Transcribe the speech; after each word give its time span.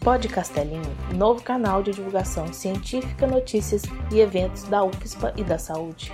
Pod 0.00 0.26
Castelinho, 0.28 0.96
novo 1.14 1.42
canal 1.42 1.82
de 1.82 1.92
divulgação 1.92 2.50
científica, 2.52 3.26
notícias 3.26 3.82
e 4.10 4.18
eventos 4.18 4.62
da 4.64 4.82
UFSPA 4.82 5.34
e 5.36 5.44
da 5.44 5.58
saúde. 5.58 6.10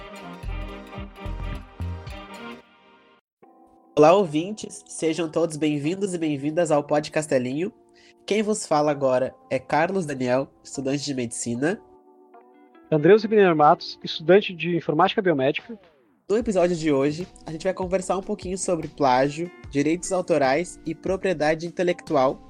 Olá, 3.97 4.13
ouvintes, 4.13 4.85
sejam 4.89 5.31
todos 5.31 5.57
bem-vindos 5.57 6.13
e 6.15 6.19
bem-vindas 6.19 6.71
ao 6.71 6.83
Pod 6.83 7.11
Castelinho. 7.11 7.73
Quem 8.27 8.43
vos 8.43 8.67
fala 8.67 8.91
agora 8.91 9.33
é 9.49 9.59
Carlos 9.59 10.05
Daniel, 10.05 10.49
estudante 10.65 11.05
de 11.05 11.15
medicina. 11.15 11.81
Andreu 12.91 13.17
Zibiner 13.17 13.55
Matos, 13.55 13.99
estudante 14.03 14.53
de 14.53 14.77
informática 14.77 15.23
biomédica. 15.23 15.79
No 16.29 16.37
episódio 16.37 16.75
de 16.75 16.93
hoje, 16.93 17.27
a 17.47 17.53
gente 17.53 17.63
vai 17.63 17.73
conversar 17.73 18.19
um 18.19 18.23
pouquinho 18.23 18.59
sobre 18.59 18.89
plágio, 18.89 19.49
direitos 19.71 20.11
autorais 20.11 20.81
e 20.85 20.93
propriedade 20.93 21.69
intelectual 21.69 22.46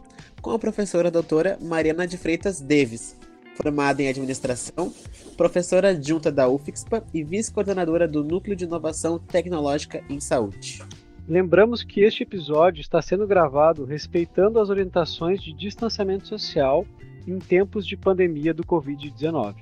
com 0.47 0.53
a 0.53 0.59
professora 0.61 1.11
doutora 1.11 1.59
Mariana 1.61 2.07
de 2.07 2.17
Freitas 2.17 2.61
Deves, 2.61 3.19
formada 3.57 4.01
em 4.01 4.09
administração, 4.09 4.95
professora 5.37 5.89
adjunta 5.89 6.31
da 6.31 6.49
UFSPA 6.49 7.03
e 7.13 7.25
vice-coordenadora 7.25 8.07
do 8.07 8.23
Núcleo 8.23 8.55
de 8.55 8.63
Inovação 8.63 9.19
Tecnológica 9.19 10.05
em 10.09 10.21
Saúde. 10.21 10.85
Lembramos 11.27 11.83
que 11.83 12.01
este 12.03 12.23
episódio 12.23 12.81
está 12.81 13.03
sendo 13.03 13.27
gravado 13.27 13.85
respeitando 13.85 14.61
as 14.61 14.71
orientações 14.71 15.43
de 15.43 15.53
distanciamento 15.53 16.29
social 16.29 16.87
em 17.27 17.41
tempos 17.41 17.85
de 17.85 17.97
pandemia 17.97 18.55
do 18.55 18.63
Covid-19. 18.63 19.57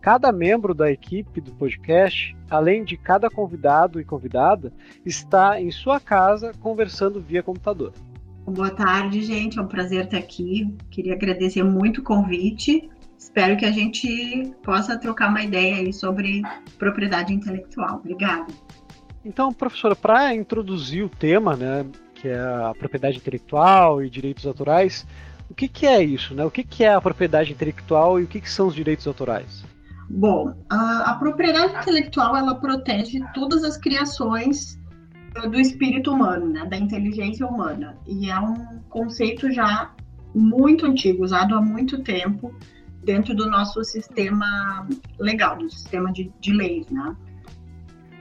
Cada 0.00 0.32
membro 0.32 0.74
da 0.74 0.90
equipe 0.90 1.40
do 1.40 1.52
podcast, 1.52 2.36
além 2.50 2.82
de 2.82 2.96
cada 2.96 3.30
convidado 3.30 4.00
e 4.00 4.04
convidada, 4.04 4.72
está 5.04 5.60
em 5.60 5.70
sua 5.70 6.00
casa 6.00 6.50
conversando 6.58 7.20
via 7.20 7.44
computador. 7.44 7.92
Boa 8.46 8.70
tarde, 8.70 9.22
gente. 9.22 9.58
É 9.58 9.62
um 9.62 9.66
prazer 9.66 10.04
estar 10.04 10.18
aqui. 10.18 10.72
Queria 10.90 11.14
agradecer 11.14 11.64
muito 11.64 12.00
o 12.00 12.04
convite. 12.04 12.88
Espero 13.18 13.56
que 13.56 13.64
a 13.64 13.72
gente 13.72 14.54
possa 14.62 14.96
trocar 14.96 15.30
uma 15.30 15.42
ideia 15.42 15.76
aí 15.76 15.92
sobre 15.92 16.42
propriedade 16.78 17.34
intelectual. 17.34 17.96
Obrigada. 17.96 18.46
Então, 19.24 19.52
professora, 19.52 19.96
para 19.96 20.32
introduzir 20.32 21.04
o 21.04 21.08
tema, 21.08 21.56
né, 21.56 21.84
que 22.14 22.28
é 22.28 22.38
a 22.38 22.72
propriedade 22.78 23.16
intelectual 23.16 24.00
e 24.02 24.08
direitos 24.08 24.46
autorais, 24.46 25.04
o 25.50 25.54
que, 25.54 25.66
que 25.66 25.84
é 25.84 26.02
isso, 26.02 26.32
né? 26.32 26.44
O 26.44 26.50
que, 26.50 26.62
que 26.62 26.84
é 26.84 26.94
a 26.94 27.00
propriedade 27.00 27.52
intelectual 27.52 28.20
e 28.20 28.24
o 28.24 28.26
que, 28.28 28.40
que 28.40 28.50
são 28.50 28.68
os 28.68 28.74
direitos 28.74 29.06
autorais? 29.06 29.64
Bom, 30.08 30.54
a, 30.70 31.10
a 31.10 31.14
propriedade 31.16 31.74
intelectual 31.74 32.36
ela 32.36 32.54
protege 32.54 33.18
todas 33.34 33.64
as 33.64 33.76
criações 33.76 34.78
do 35.50 35.60
espírito 35.60 36.12
humano, 36.12 36.46
né, 36.46 36.64
da 36.64 36.76
inteligência 36.76 37.46
humana. 37.46 37.96
E 38.06 38.30
é 38.30 38.38
um 38.38 38.80
conceito 38.88 39.50
já 39.50 39.94
muito 40.34 40.86
antigo, 40.86 41.24
usado 41.24 41.54
há 41.54 41.62
muito 41.62 42.02
tempo 42.02 42.54
dentro 43.04 43.34
do 43.34 43.48
nosso 43.48 43.82
sistema 43.84 44.86
legal, 45.18 45.56
do 45.56 45.70
sistema 45.70 46.12
de, 46.12 46.32
de 46.40 46.52
leis, 46.52 46.90
né? 46.90 47.16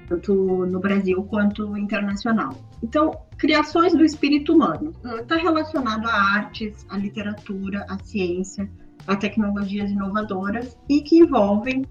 tanto 0.08 0.33
no 0.67 0.80
Brasil 0.80 1.23
quanto 1.23 1.75
internacional. 1.77 2.55
Então, 2.83 3.11
criações 3.38 3.93
do 3.93 4.03
espírito 4.03 4.53
humano 4.53 4.91
está 5.19 5.36
relacionado 5.36 6.05
a 6.08 6.13
artes, 6.13 6.86
a 6.89 6.97
literatura, 6.97 7.86
a 7.89 7.97
ciência, 7.97 8.69
a 9.08 9.16
tecnologias 9.16 9.91
inovadoras 9.91 10.77
e 10.89 11.02
que 11.02 11.17
envolvem 11.17 11.81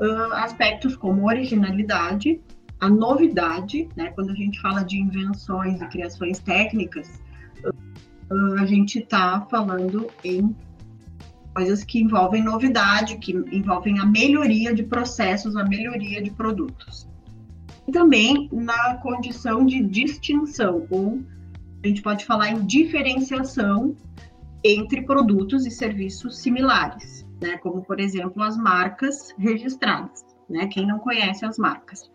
uh, 0.00 0.32
aspectos 0.34 0.96
como 0.96 1.26
originalidade, 1.26 2.40
a 2.80 2.88
novidade, 2.88 3.88
né? 3.96 4.10
Quando 4.10 4.30
a 4.30 4.34
gente 4.34 4.60
fala 4.60 4.82
de 4.82 4.98
invenções 4.98 5.80
e 5.80 5.86
criações 5.88 6.38
técnicas, 6.40 7.20
a 8.58 8.66
gente 8.66 8.98
está 8.98 9.40
falando 9.50 10.08
em 10.24 10.54
coisas 11.54 11.84
que 11.84 12.00
envolvem 12.00 12.42
novidade, 12.42 13.16
que 13.16 13.32
envolvem 13.32 13.98
a 13.98 14.04
melhoria 14.04 14.74
de 14.74 14.82
processos, 14.82 15.56
a 15.56 15.64
melhoria 15.64 16.22
de 16.22 16.30
produtos. 16.30 17.08
E 17.88 17.92
também 17.92 18.48
na 18.52 18.96
condição 18.96 19.64
de 19.64 19.82
distinção, 19.82 20.86
ou 20.90 21.22
a 21.82 21.86
gente 21.86 22.02
pode 22.02 22.26
falar 22.26 22.50
em 22.50 22.66
diferenciação 22.66 23.96
entre 24.62 25.02
produtos 25.02 25.64
e 25.64 25.70
serviços 25.70 26.40
similares, 26.40 27.24
né? 27.40 27.56
como, 27.58 27.82
por 27.82 28.00
exemplo, 28.00 28.42
as 28.42 28.56
marcas 28.56 29.32
registradas. 29.38 30.26
Né? 30.50 30.66
Quem 30.66 30.86
não 30.86 30.98
conhece 30.98 31.44
as 31.44 31.58
marcas. 31.58 32.10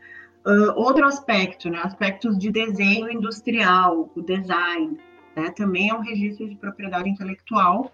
Uh, 0.46 0.72
outro 0.76 1.06
aspecto, 1.06 1.70
né, 1.70 1.80
aspectos 1.84 2.38
de 2.38 2.52
desenho 2.52 3.12
industrial, 3.12 4.12
o 4.16 4.22
design, 4.22 4.98
né, 5.36 5.52
também 5.52 5.90
é 5.90 5.94
um 5.94 6.02
registro 6.02 6.50
de 6.50 6.56
propriedade 6.56 7.10
intelectual. 7.10 7.92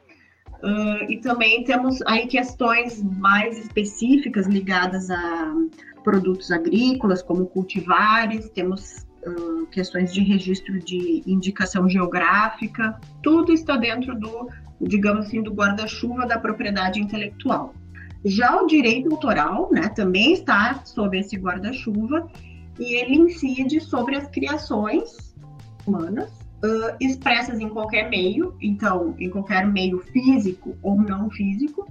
Uh, 0.64 1.12
e 1.12 1.18
também 1.18 1.64
temos 1.64 2.02
aí 2.04 2.26
questões 2.26 3.04
mais 3.04 3.58
específicas 3.58 4.48
ligadas 4.48 5.12
a 5.12 5.54
produtos 6.04 6.52
agrícolas, 6.52 7.22
como 7.22 7.46
cultivares, 7.48 8.50
temos 8.52 9.06
uh, 9.28 9.68
questões 9.68 10.14
de 10.14 10.22
registro 10.22 10.80
de 10.80 11.22
indicação 11.28 11.90
geográfica, 11.90 12.98
tudo 13.22 13.52
está 13.52 13.76
dentro 13.76 14.18
do, 14.18 14.50
digamos 14.80 15.28
assim, 15.28 15.44
do 15.44 15.52
guarda-chuva 15.52 16.26
da 16.26 16.40
propriedade 16.40 17.00
intelectual. 17.02 17.76
Já 18.26 18.62
o 18.62 18.68
direito 18.68 19.12
autoral, 19.12 19.70
né, 19.72 19.90
também 19.90 20.34
está 20.34 20.82
sob 20.86 21.18
esse 21.18 21.36
guarda-chuva 21.38 22.28
e 22.80 22.96
ele 22.96 23.16
incide 23.16 23.80
sobre 23.80 24.16
as 24.16 24.28
criações 24.28 25.36
humanas 25.86 26.30
uh, 26.64 26.96
expressas 27.00 27.60
em 27.60 27.70
qualquer 27.70 28.10
meio, 28.10 28.56
então 28.62 29.16
em 29.20 29.30
qualquer 29.30 29.66
meio 29.68 30.00
físico 30.00 30.76
ou 30.82 30.98
não 30.98 31.30
físico, 31.30 31.88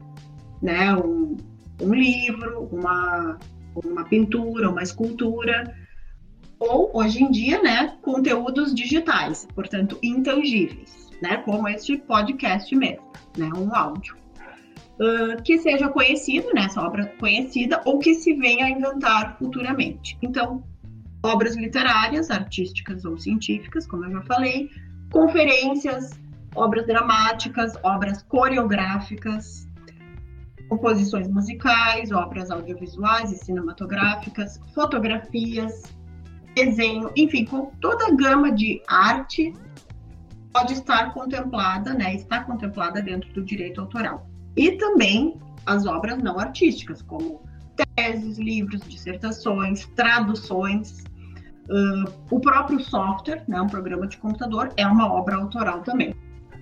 né, 0.60 0.94
um, 0.94 1.36
um 1.80 1.94
livro, 1.94 2.68
uma, 2.72 3.38
uma 3.84 4.04
pintura, 4.04 4.70
uma 4.70 4.82
escultura, 4.82 5.74
ou 6.58 6.90
hoje 6.94 7.22
em 7.22 7.30
dia, 7.30 7.62
né, 7.62 7.96
conteúdos 8.02 8.74
digitais, 8.74 9.46
portanto 9.54 9.98
intangíveis, 10.02 11.10
né, 11.22 11.38
como 11.38 11.68
este 11.68 11.96
podcast 11.96 12.74
mesmo, 12.74 13.06
né, 13.36 13.50
um 13.56 13.74
áudio 13.74 14.25
uh, 15.00 15.42
que 15.42 15.58
seja 15.58 15.88
conhecido, 15.88 16.48
né, 16.54 16.62
essa 16.62 16.82
obra 16.82 17.06
conhecida, 17.18 17.80
ou 17.84 17.98
que 17.98 18.14
se 18.14 18.34
venha 18.34 18.66
a 18.66 18.70
inventar 18.70 19.36
futuramente. 19.38 20.18
Então, 20.22 20.64
obras 21.22 21.56
literárias, 21.56 22.30
artísticas 22.30 23.04
ou 23.04 23.16
científicas, 23.18 23.86
como 23.86 24.04
eu 24.04 24.12
já 24.12 24.22
falei, 24.22 24.70
conferências, 25.10 26.18
obras 26.54 26.86
dramáticas, 26.86 27.74
obras 27.82 28.22
coreográficas, 28.22 29.68
composições 30.68 31.28
musicais, 31.28 32.10
obras 32.10 32.50
audiovisuais 32.50 33.30
e 33.30 33.36
cinematográficas, 33.36 34.60
fotografias, 34.74 35.94
desenho, 36.54 37.10
enfim, 37.14 37.44
com 37.44 37.66
toda 37.80 38.06
a 38.06 38.10
gama 38.16 38.50
de 38.50 38.82
arte 38.88 39.52
pode 40.52 40.72
estar 40.72 41.12
contemplada, 41.12 41.92
né, 41.92 42.14
está 42.14 42.42
contemplada 42.42 43.02
dentro 43.02 43.30
do 43.34 43.44
direito 43.44 43.80
autoral 43.80 44.26
e 44.56 44.72
também 44.72 45.38
as 45.66 45.86
obras 45.86 46.22
não 46.22 46.38
artísticas, 46.38 47.02
como 47.02 47.42
teses, 47.96 48.38
livros, 48.38 48.80
dissertações, 48.88 49.86
traduções. 49.94 51.04
Uh, 51.68 52.10
o 52.30 52.40
próprio 52.40 52.80
software, 52.80 53.42
né, 53.46 53.60
um 53.60 53.66
programa 53.66 54.06
de 54.06 54.16
computador, 54.16 54.72
é 54.76 54.86
uma 54.86 55.12
obra 55.12 55.36
autoral 55.36 55.82
também. 55.82 56.14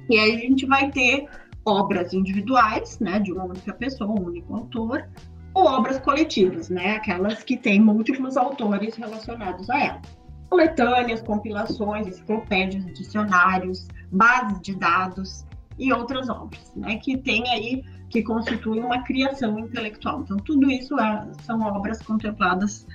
E 0.09 0.19
aí 0.19 0.35
a 0.35 0.39
gente 0.39 0.67
vai 0.67 0.91
ter 0.91 1.29
obras 1.65 2.13
individuais, 2.13 2.99
né, 2.99 3.21
de 3.21 3.33
uma 3.33 3.45
única 3.45 3.73
pessoa, 3.75 4.11
um 4.11 4.25
único 4.25 4.55
autor, 4.55 5.07
ou 5.53 5.67
obras 5.67 6.01
coletivas, 6.01 6.69
né, 6.69 6.97
aquelas 6.97 7.43
que 7.43 7.57
têm 7.57 7.81
múltiplos 7.81 8.37
autores 8.37 8.97
relacionados 8.97 9.71
a 9.71 9.79
ela. 9.79 10.03
Coletâneas, 10.51 11.23
compilações, 11.23 12.07
enciclopédias, 12.07 12.85
dicionários, 12.95 13.87
bases 14.11 14.61
de 14.61 14.75
dados, 14.75 15.45
e 15.79 15.93
outras 15.93 16.29
obras, 16.29 16.73
né, 16.77 16.97
que 16.97 17.17
tem 17.17 17.49
aí 17.49 17.85
que 18.15 18.23
constituem 18.23 18.81
uma 18.81 19.03
criação 19.03 19.59
intelectual. 19.59 20.21
Então, 20.21 20.37
tudo 20.37 20.71
isso 20.71 20.97
é, 21.01 21.33
são 21.43 21.61
obras 21.63 22.01
contempladas 22.01 22.87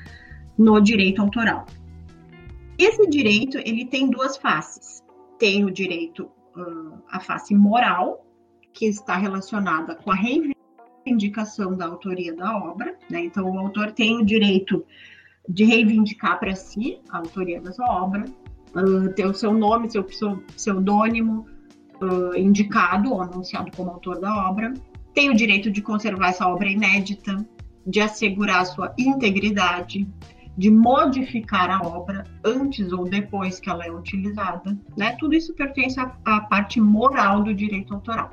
no 0.57 0.79
direito 0.79 1.21
autoral. 1.21 1.65
Esse 2.77 3.05
direito 3.05 3.57
ele 3.57 3.83
tem 3.85 4.09
duas 4.09 4.37
faces. 4.37 5.03
Tem 5.37 5.65
o 5.65 5.71
direito 5.71 6.31
uh, 6.55 6.93
a 7.11 7.19
face 7.19 7.53
moral, 7.53 8.25
que 8.71 8.85
está 8.85 9.17
relacionada 9.17 9.93
com 9.93 10.09
a 10.09 10.15
reivindicação 10.15 11.75
da 11.75 11.87
autoria 11.87 12.33
da 12.33 12.57
obra. 12.57 12.97
Né? 13.09 13.25
Então, 13.25 13.43
o 13.51 13.59
autor 13.59 13.91
tem 13.91 14.21
o 14.21 14.25
direito 14.25 14.85
de 15.49 15.65
reivindicar 15.65 16.39
para 16.39 16.55
si 16.55 17.01
a 17.09 17.17
autoria 17.17 17.59
da 17.59 17.73
sua 17.73 18.03
obra, 18.03 18.23
uh, 18.73 19.13
ter 19.15 19.25
o 19.25 19.33
seu 19.33 19.53
nome, 19.53 19.91
seu 19.91 20.05
pseudônimo, 20.55 21.45
uh, 22.01 22.37
indicado 22.37 23.11
ou 23.11 23.21
anunciado 23.21 23.69
como 23.75 23.91
autor 23.91 24.21
da 24.21 24.49
obra, 24.49 24.73
tem 25.13 25.29
o 25.29 25.35
direito 25.35 25.71
de 25.71 25.81
conservar 25.81 26.29
essa 26.29 26.47
obra 26.47 26.69
inédita, 26.69 27.45
de 27.85 27.99
assegurar 27.99 28.65
sua 28.65 28.93
integridade, 28.97 30.07
de 30.57 30.69
modificar 30.69 31.69
a 31.69 31.81
obra 31.87 32.25
antes 32.43 32.91
ou 32.91 33.05
depois 33.05 33.59
que 33.59 33.69
ela 33.69 33.85
é 33.85 33.91
utilizada. 33.91 34.77
Né? 34.97 35.15
Tudo 35.19 35.33
isso 35.33 35.53
pertence 35.53 35.99
à, 35.99 36.13
à 36.25 36.41
parte 36.41 36.81
moral 36.81 37.43
do 37.43 37.53
direito 37.53 37.93
autoral. 37.93 38.29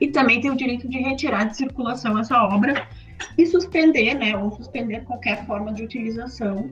E 0.00 0.08
também 0.08 0.40
tem 0.40 0.50
o 0.50 0.56
direito 0.56 0.88
de 0.88 0.98
retirar 0.98 1.44
de 1.44 1.56
circulação 1.56 2.18
essa 2.18 2.42
obra 2.42 2.88
e 3.38 3.46
suspender, 3.46 4.14
né, 4.14 4.36
ou 4.36 4.50
suspender 4.50 5.04
qualquer 5.04 5.46
forma 5.46 5.72
de 5.72 5.84
utilização 5.84 6.70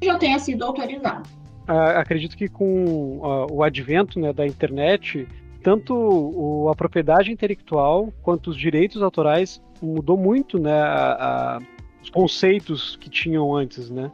que 0.00 0.06
já 0.06 0.18
tenha 0.18 0.38
sido 0.38 0.64
autorizada. 0.64 1.22
Uh, 1.68 1.98
acredito 1.98 2.36
que 2.36 2.48
com 2.48 3.18
uh, 3.18 3.46
o 3.50 3.62
advento 3.62 4.18
né, 4.20 4.32
da 4.32 4.46
internet, 4.46 5.26
tanto 5.62 5.94
o, 5.94 6.68
a 6.68 6.74
propriedade 6.74 7.32
intelectual 7.32 8.12
quanto 8.22 8.50
os 8.50 8.56
direitos 8.56 9.02
autorais 9.02 9.60
mudou 9.82 10.16
muito, 10.16 10.58
né, 10.58 10.80
a, 10.80 11.56
a, 11.56 11.58
os 12.02 12.10
conceitos 12.10 12.96
que 12.96 13.08
tinham 13.08 13.54
antes, 13.54 13.90
né? 13.90 14.10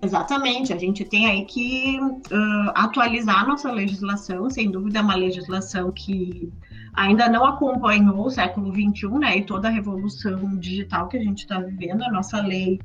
Exatamente, 0.00 0.72
a 0.72 0.76
gente 0.76 1.04
tem 1.04 1.26
aí 1.26 1.44
que 1.44 1.98
uh, 2.00 2.70
atualizar 2.74 3.46
nossa 3.48 3.70
legislação, 3.72 4.48
sem 4.48 4.70
dúvida 4.70 5.00
é 5.00 5.02
uma 5.02 5.16
legislação 5.16 5.90
que 5.90 6.52
ainda 6.94 7.28
não 7.28 7.44
acompanhou 7.44 8.26
o 8.26 8.30
século 8.30 8.72
XXI, 8.72 9.08
né, 9.18 9.38
e 9.38 9.44
toda 9.44 9.66
a 9.66 9.70
revolução 9.72 10.56
digital 10.56 11.08
que 11.08 11.16
a 11.16 11.20
gente 11.20 11.40
está 11.40 11.58
vivendo, 11.58 12.02
a 12.02 12.12
nossa 12.12 12.40
lei 12.40 12.78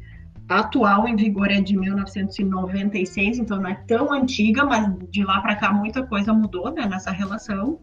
atual 0.47 1.07
em 1.07 1.15
vigor 1.15 1.49
é 1.49 1.61
de 1.61 1.77
1996, 1.77 3.39
então 3.39 3.57
não 3.61 3.69
é 3.69 3.75
tão 3.87 4.11
antiga, 4.11 4.65
mas 4.65 4.93
de 5.09 5.23
lá 5.23 5.41
para 5.41 5.55
cá 5.55 5.71
muita 5.71 6.03
coisa 6.03 6.33
mudou 6.33 6.71
né, 6.71 6.85
nessa 6.85 7.11
relação. 7.11 7.79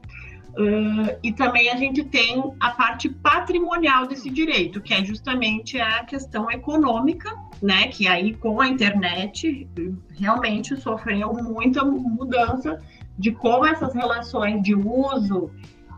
Uh, 0.50 1.16
e 1.22 1.32
também 1.32 1.70
a 1.70 1.76
gente 1.76 2.02
tem 2.04 2.42
a 2.58 2.70
parte 2.70 3.08
patrimonial 3.08 4.06
desse 4.06 4.28
direito, 4.28 4.80
que 4.80 4.92
é 4.92 5.04
justamente 5.04 5.80
a 5.80 6.04
questão 6.04 6.50
econômica, 6.50 7.32
né? 7.62 7.86
Que 7.86 8.08
aí 8.08 8.34
com 8.34 8.60
a 8.60 8.66
internet 8.66 9.68
realmente 10.18 10.76
sofreu 10.76 11.32
muita 11.34 11.84
mudança 11.84 12.80
de 13.16 13.30
como 13.30 13.64
essas 13.64 13.94
relações 13.94 14.60
de 14.60 14.74
uso 14.74 15.52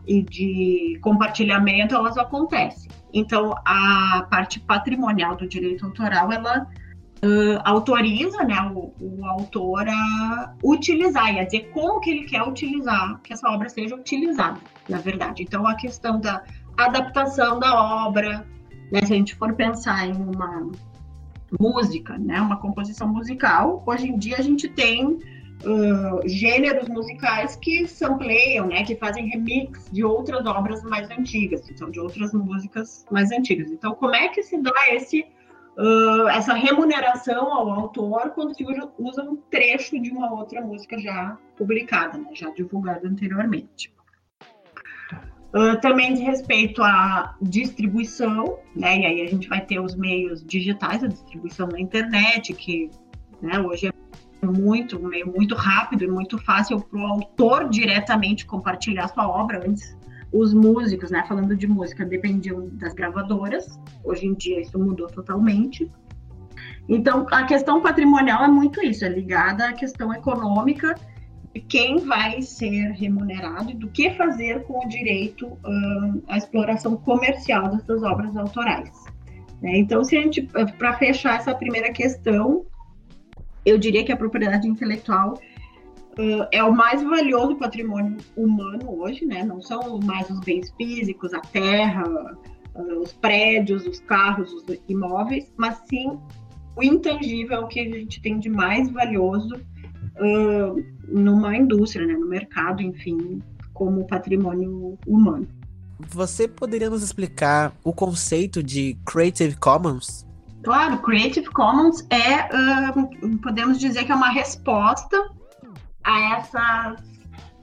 e 0.07 0.23
de 0.23 0.99
compartilhamento 1.01 1.95
elas 1.95 2.17
acontecem. 2.17 2.91
Então, 3.13 3.55
a 3.65 4.27
parte 4.31 4.59
patrimonial 4.61 5.37
do 5.37 5.47
direito 5.47 5.85
autoral, 5.85 6.33
ela 6.33 6.67
uh, 7.23 7.61
autoriza 7.65 8.43
né, 8.45 8.61
o, 8.75 8.93
o, 9.01 9.25
autor 9.27 9.87
a 9.89 10.55
utilizar, 10.65 11.33
e 11.35 11.41
a 11.41 11.45
dizer 11.45 11.71
como 11.73 12.01
que 12.01 12.11
ele 12.11 12.25
quer 12.25 12.43
utilizar, 12.43 13.21
que 13.23 13.33
essa 13.33 13.49
obra 13.51 13.69
seja 13.69 13.95
utilizada, 13.95 14.59
na 14.89 14.99
verdade. 14.99 15.43
Então, 15.43 15.67
a 15.67 15.75
questão 15.75 16.21
da 16.21 16.43
adaptação 16.77 17.59
da 17.59 18.07
obra, 18.07 18.47
né, 18.91 19.01
se 19.05 19.13
a 19.13 19.17
gente 19.17 19.35
for 19.35 19.55
pensar 19.55 20.07
em 20.07 20.15
uma 20.15 20.71
música, 21.61 22.17
né, 22.19 22.41
uma 22.41 22.57
composição 22.57 23.09
musical, 23.09 23.83
hoje 23.87 24.09
em 24.09 24.19
dia 24.19 24.39
a 24.39 24.43
gente 24.43 24.69
tem 24.69 25.19
gêneros 26.25 26.89
musicais 26.89 27.57
que 27.57 27.87
sampleiam, 27.87 28.67
né, 28.67 28.85
que 28.85 28.97
fazem 28.97 29.29
remix 29.29 29.89
de 29.91 30.05
outras 30.05 30.45
obras 30.47 30.83
mais 30.83 31.11
antigas, 31.11 31.69
então 31.71 31.91
de 31.91 32.01
outras 32.01 32.33
músicas 32.33 33.07
mais 33.11 33.31
antigas. 33.31 33.71
Então, 33.71 33.95
como 33.95 34.15
é 34.15 34.29
que 34.29 34.43
se 34.43 34.59
dá 34.59 34.73
esse 34.91 35.25
uh, 35.77 36.29
essa 36.29 36.55
remuneração 36.55 37.53
ao 37.53 37.71
autor 37.71 38.31
quando 38.31 38.55
se 38.55 38.65
usa 38.99 39.23
um 39.23 39.37
trecho 39.51 40.01
de 40.01 40.11
uma 40.11 40.33
outra 40.33 40.61
música 40.61 40.99
já 40.99 41.39
publicada, 41.57 42.19
né, 42.19 42.31
já 42.35 42.51
divulgada 42.51 43.07
anteriormente? 43.07 43.93
Uh, 45.55 45.79
também 45.83 46.15
de 46.15 46.23
respeito 46.23 46.83
à 46.83 47.37
distribuição, 47.43 48.59
né? 48.75 49.01
E 49.01 49.05
aí 49.05 49.21
a 49.21 49.27
gente 49.27 49.47
vai 49.51 49.61
ter 49.61 49.79
os 49.79 49.95
meios 49.95 50.43
digitais, 50.43 51.05
a 51.05 51.09
distribuição 51.09 51.69
na 51.69 51.79
internet, 51.79 52.55
que 52.55 52.89
né, 53.43 53.61
hoje 53.61 53.89
é 53.89 53.92
muito, 54.47 55.01
muito 55.01 55.55
rápido 55.55 56.05
e 56.05 56.09
muito 56.09 56.39
fácil 56.39 56.81
para 56.81 56.99
o 56.99 57.07
autor 57.07 57.69
diretamente 57.69 58.45
compartilhar 58.45 59.09
sua 59.09 59.29
obra. 59.29 59.63
Antes, 59.67 59.97
os 60.33 60.55
músicos, 60.55 61.11
né, 61.11 61.25
falando 61.29 61.55
de 61.55 61.67
música, 61.67 62.05
dependiam 62.05 62.69
das 62.73 62.95
gravadoras. 62.95 63.79
Hoje 64.03 64.27
em 64.27 64.35
dia 64.35 64.61
isso 64.61 64.79
mudou 64.79 65.07
totalmente. 65.07 65.91
Então, 66.89 67.27
a 67.31 67.45
questão 67.45 67.81
patrimonial 67.81 68.43
é 68.43 68.49
muito 68.49 68.83
isso, 68.83 69.05
é 69.05 69.09
ligada 69.09 69.69
à 69.69 69.73
questão 69.73 70.13
econômica 70.13 70.95
de 71.55 71.61
quem 71.61 71.99
vai 71.99 72.41
ser 72.41 72.93
remunerado 72.93 73.71
e 73.71 73.75
do 73.75 73.89
que 73.89 74.11
fazer 74.15 74.65
com 74.65 74.85
o 74.85 74.89
direito 74.89 75.47
uh, 75.47 76.23
à 76.29 76.39
exploração 76.39 76.97
comercial 76.97 77.69
dessas 77.69 78.03
obras 78.03 78.37
autorais. 78.37 78.91
Né? 79.61 79.77
Então, 79.77 80.03
se 80.03 80.17
a 80.17 80.23
gente, 80.23 80.43
para 80.79 80.95
fechar 80.95 81.37
essa 81.37 81.55
primeira 81.55 81.93
questão, 81.93 82.65
eu 83.65 83.79
diria 83.79 84.05
que 84.05 84.13
a 84.13 84.17
propriedade 84.17 84.67
intelectual 84.67 85.35
uh, 86.19 86.47
é 86.51 86.63
o 86.63 86.73
mais 86.73 87.03
valioso 87.03 87.57
patrimônio 87.57 88.17
humano 88.37 89.01
hoje, 89.01 89.25
né? 89.25 89.45
Não 89.45 89.61
são 89.61 89.99
mais 90.01 90.29
os 90.31 90.41
bens 90.41 90.73
físicos, 90.77 91.33
a 91.33 91.41
terra, 91.41 92.05
uh, 92.75 93.01
os 93.01 93.13
prédios, 93.13 93.87
os 93.87 94.01
carros, 94.01 94.53
os 94.53 94.65
imóveis, 94.89 95.53
mas 95.57 95.81
sim 95.89 96.19
o 96.77 96.83
intangível 96.83 97.67
que 97.67 97.81
a 97.81 97.85
gente 97.85 98.21
tem 98.21 98.39
de 98.39 98.49
mais 98.49 98.91
valioso 98.91 99.57
uh, 99.57 100.85
numa 101.07 101.57
indústria, 101.57 102.07
né? 102.07 102.15
no 102.15 102.27
mercado, 102.27 102.83
enfim, 102.83 103.43
como 103.73 104.07
patrimônio 104.07 104.99
humano. 105.07 105.47
Você 106.09 106.49
poderia 106.49 106.91
nos 106.91 107.03
explicar 107.03 107.73
o 107.85 107.93
conceito 107.93 108.63
de 108.63 108.97
Creative 109.07 109.57
Commons? 109.57 110.27
Claro, 110.63 110.99
Creative 110.99 111.47
Commons 111.51 112.07
é, 112.09 112.45
uh, 112.45 113.39
podemos 113.39 113.79
dizer 113.79 114.05
que 114.05 114.13
é 114.13 114.15
uma 114.15 114.31
resposta 114.31 115.31
a 116.05 116.37
essas 116.37 117.03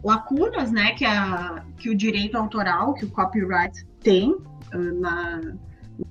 lacunas, 0.04 0.72
né, 0.72 0.92
que, 0.92 1.06
a, 1.06 1.63
que 1.78 1.90
o 1.90 1.96
direito 1.96 2.38
autoral, 2.38 2.94
que 2.94 3.06
o 3.06 3.10
copyright 3.10 3.86
tem 4.01 4.31
uh, 4.31 5.00
na, 5.00 5.42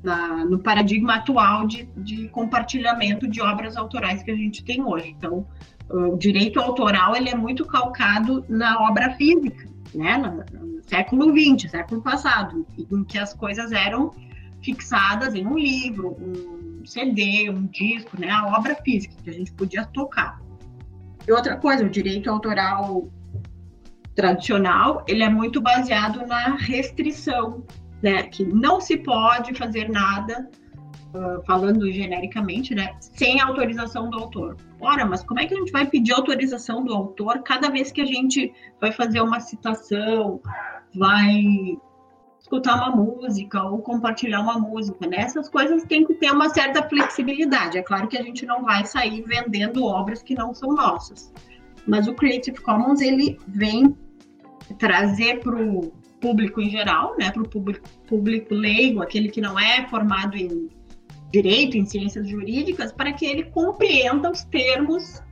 na, 0.02 0.44
no 0.44 0.58
paradigma 0.58 1.16
atual 1.16 1.66
de, 1.66 1.84
de 1.96 2.28
compartilhamento 2.28 3.28
de 3.28 3.40
obras 3.40 3.76
autorais 3.76 4.22
que 4.22 4.30
a 4.30 4.36
gente 4.36 4.64
tem 4.64 4.82
hoje. 4.82 5.14
Então, 5.16 5.46
uh, 5.90 6.14
o 6.14 6.18
direito 6.18 6.58
autoral 6.58 7.14
ele 7.14 7.28
é 7.28 7.34
muito 7.34 7.66
calcado 7.66 8.44
na 8.48 8.80
obra 8.88 9.10
física, 9.14 9.68
né, 9.94 10.16
no 10.18 10.82
século 10.84 11.32
XX, 11.32 11.70
século 11.70 12.00
passado, 12.00 12.66
em 12.78 13.04
que 13.04 13.18
as 13.18 13.34
coisas 13.34 13.72
eram 13.72 14.10
fixadas 14.62 15.34
em 15.34 15.46
um 15.46 15.58
livro, 15.58 16.16
um 16.20 16.57
CD, 16.88 17.50
um 17.50 17.66
disco, 17.66 18.18
né, 18.18 18.30
a 18.30 18.46
obra 18.46 18.74
física 18.76 19.14
que 19.22 19.30
a 19.30 19.32
gente 19.32 19.52
podia 19.52 19.84
tocar. 19.86 20.40
E 21.26 21.32
outra 21.32 21.56
coisa, 21.56 21.84
o 21.84 21.90
direito 21.90 22.30
autoral 22.30 23.08
tradicional, 24.14 25.04
ele 25.06 25.22
é 25.22 25.28
muito 25.28 25.60
baseado 25.60 26.26
na 26.26 26.56
restrição, 26.56 27.64
né, 28.02 28.22
que 28.24 28.44
não 28.44 28.80
se 28.80 28.96
pode 28.96 29.54
fazer 29.54 29.88
nada, 29.90 30.48
uh, 31.14 31.44
falando 31.46 31.90
genericamente, 31.92 32.74
né, 32.74 32.96
sem 33.00 33.40
autorização 33.40 34.08
do 34.10 34.18
autor. 34.18 34.56
Ora, 34.80 35.04
mas 35.04 35.22
como 35.22 35.40
é 35.40 35.46
que 35.46 35.54
a 35.54 35.58
gente 35.58 35.70
vai 35.70 35.86
pedir 35.86 36.12
autorização 36.12 36.84
do 36.84 36.94
autor 36.94 37.42
cada 37.42 37.70
vez 37.70 37.92
que 37.92 38.00
a 38.00 38.06
gente 38.06 38.52
vai 38.80 38.90
fazer 38.90 39.20
uma 39.20 39.40
citação, 39.40 40.40
vai 40.94 41.76
escutar 42.48 42.76
uma 42.76 42.96
música 42.96 43.62
ou 43.62 43.78
compartilhar 43.78 44.40
uma 44.40 44.58
música, 44.58 45.06
né? 45.06 45.26
Coisas 45.52 45.84
têm 45.84 46.04
que 46.04 46.14
ter 46.14 46.32
uma 46.32 46.48
certa 46.48 46.82
flexibilidade. 46.88 47.76
É 47.76 47.82
claro 47.82 48.08
que 48.08 48.16
a 48.16 48.22
gente 48.22 48.46
não 48.46 48.62
vai 48.62 48.84
sair 48.86 49.22
vendendo 49.22 49.84
obras 49.84 50.22
que 50.22 50.34
não 50.34 50.54
são 50.54 50.70
nossas, 50.74 51.32
mas 51.86 52.08
o 52.08 52.14
Creative 52.14 52.60
Commons 52.60 53.00
ele 53.00 53.38
vem 53.46 53.96
trazer 54.78 55.40
para 55.40 55.56
o 55.56 55.92
público 56.20 56.60
em 56.60 56.70
geral, 56.70 57.14
né? 57.18 57.30
Para 57.30 57.42
o 57.42 57.48
público, 57.48 57.86
público 58.06 58.54
leigo, 58.54 59.02
aquele 59.02 59.28
que 59.28 59.40
não 59.40 59.58
é 59.58 59.86
formado 59.88 60.36
em 60.36 60.68
direito, 61.30 61.76
em 61.76 61.84
ciências 61.84 62.26
jurídicas, 62.26 62.90
para 62.90 63.12
que 63.12 63.26
ele 63.26 63.44
compreenda 63.44 64.30
os 64.30 64.42
termos 64.44 65.22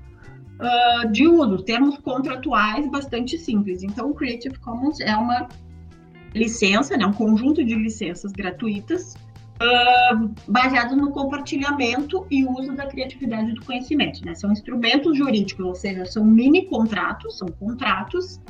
uh, 0.61 1.11
de 1.11 1.26
uso, 1.26 1.62
termos 1.64 1.96
contratuais 1.99 2.87
bastante 2.90 3.38
simples. 3.38 3.82
Então, 3.82 4.11
o 4.11 4.14
Creative 4.14 4.58
Commons 4.58 5.00
é 5.00 5.16
uma 5.16 5.49
licença, 6.37 6.97
né, 6.97 7.07
um 7.07 7.12
conjunto 7.12 7.64
de 7.64 7.75
licenças 7.75 8.33
gratuitas 8.33 9.14
uh, 9.57 10.31
baseados 10.47 10.97
no 10.97 11.11
compartilhamento 11.11 12.26
e 12.31 12.45
uso 12.45 12.75
da 12.75 12.87
criatividade 12.87 13.52
do 13.52 13.64
conhecimento. 13.64 14.25
Né? 14.25 14.35
São 14.35 14.52
instrumentos 14.52 15.16
jurídicos, 15.16 15.64
ou 15.64 15.75
seja, 15.75 16.05
são 16.05 16.25
mini 16.25 16.66
contratos, 16.66 17.38
são 17.38 17.49
contratos 17.49 18.40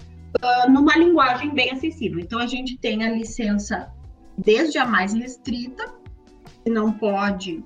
uh, 0.43 0.71
numa 0.71 0.97
linguagem 0.97 1.55
bem 1.55 1.71
acessível. 1.71 2.19
Então 2.19 2.38
a 2.38 2.47
gente 2.47 2.76
tem 2.78 3.05
a 3.05 3.11
licença 3.11 3.90
desde 4.37 4.78
a 4.78 4.85
mais 4.85 5.14
restrita, 5.14 5.95
que 6.64 6.71
não 6.71 6.93
pode 6.93 7.64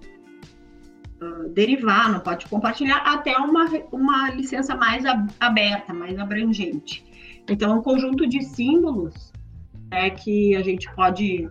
uh, 1.22 1.48
derivar, 1.48 2.12
não 2.12 2.20
pode 2.20 2.46
compartilhar, 2.46 2.98
até 2.98 3.36
uma, 3.38 3.66
uma 3.90 4.30
licença 4.30 4.74
mais 4.76 5.04
aberta, 5.40 5.92
mais 5.92 6.18
abrangente. 6.18 7.04
Então, 7.48 7.78
um 7.78 7.82
conjunto 7.82 8.28
de 8.28 8.42
símbolos 8.44 9.29
é 9.90 10.10
que 10.10 10.56
a 10.56 10.62
gente 10.62 10.92
pode 10.94 11.48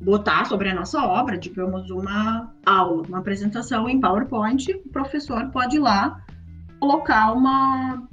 botar 0.00 0.44
sobre 0.46 0.68
a 0.68 0.74
nossa 0.74 1.02
obra, 1.04 1.38
digamos, 1.38 1.90
uma 1.90 2.52
aula, 2.66 3.06
uma 3.06 3.18
apresentação 3.18 3.88
em 3.88 4.00
PowerPoint, 4.00 4.72
o 4.72 4.88
professor 4.88 5.50
pode 5.50 5.76
ir 5.76 5.80
lá 5.80 6.20
colocar 6.80 7.32
uma 7.32 8.08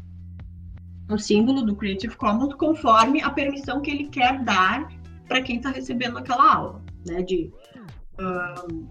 um 1.09 1.17
símbolo 1.17 1.63
do 1.63 1.75
Creative 1.75 2.15
Commons 2.15 2.53
conforme 2.53 3.19
a 3.21 3.31
permissão 3.31 3.81
que 3.81 3.89
ele 3.89 4.07
quer 4.09 4.43
dar 4.43 4.87
para 5.27 5.41
quem 5.41 5.57
está 5.57 5.71
recebendo 5.71 6.19
aquela 6.19 6.53
aula, 6.53 6.81
né? 7.07 7.23
De 7.23 7.51
uh, 8.19 8.87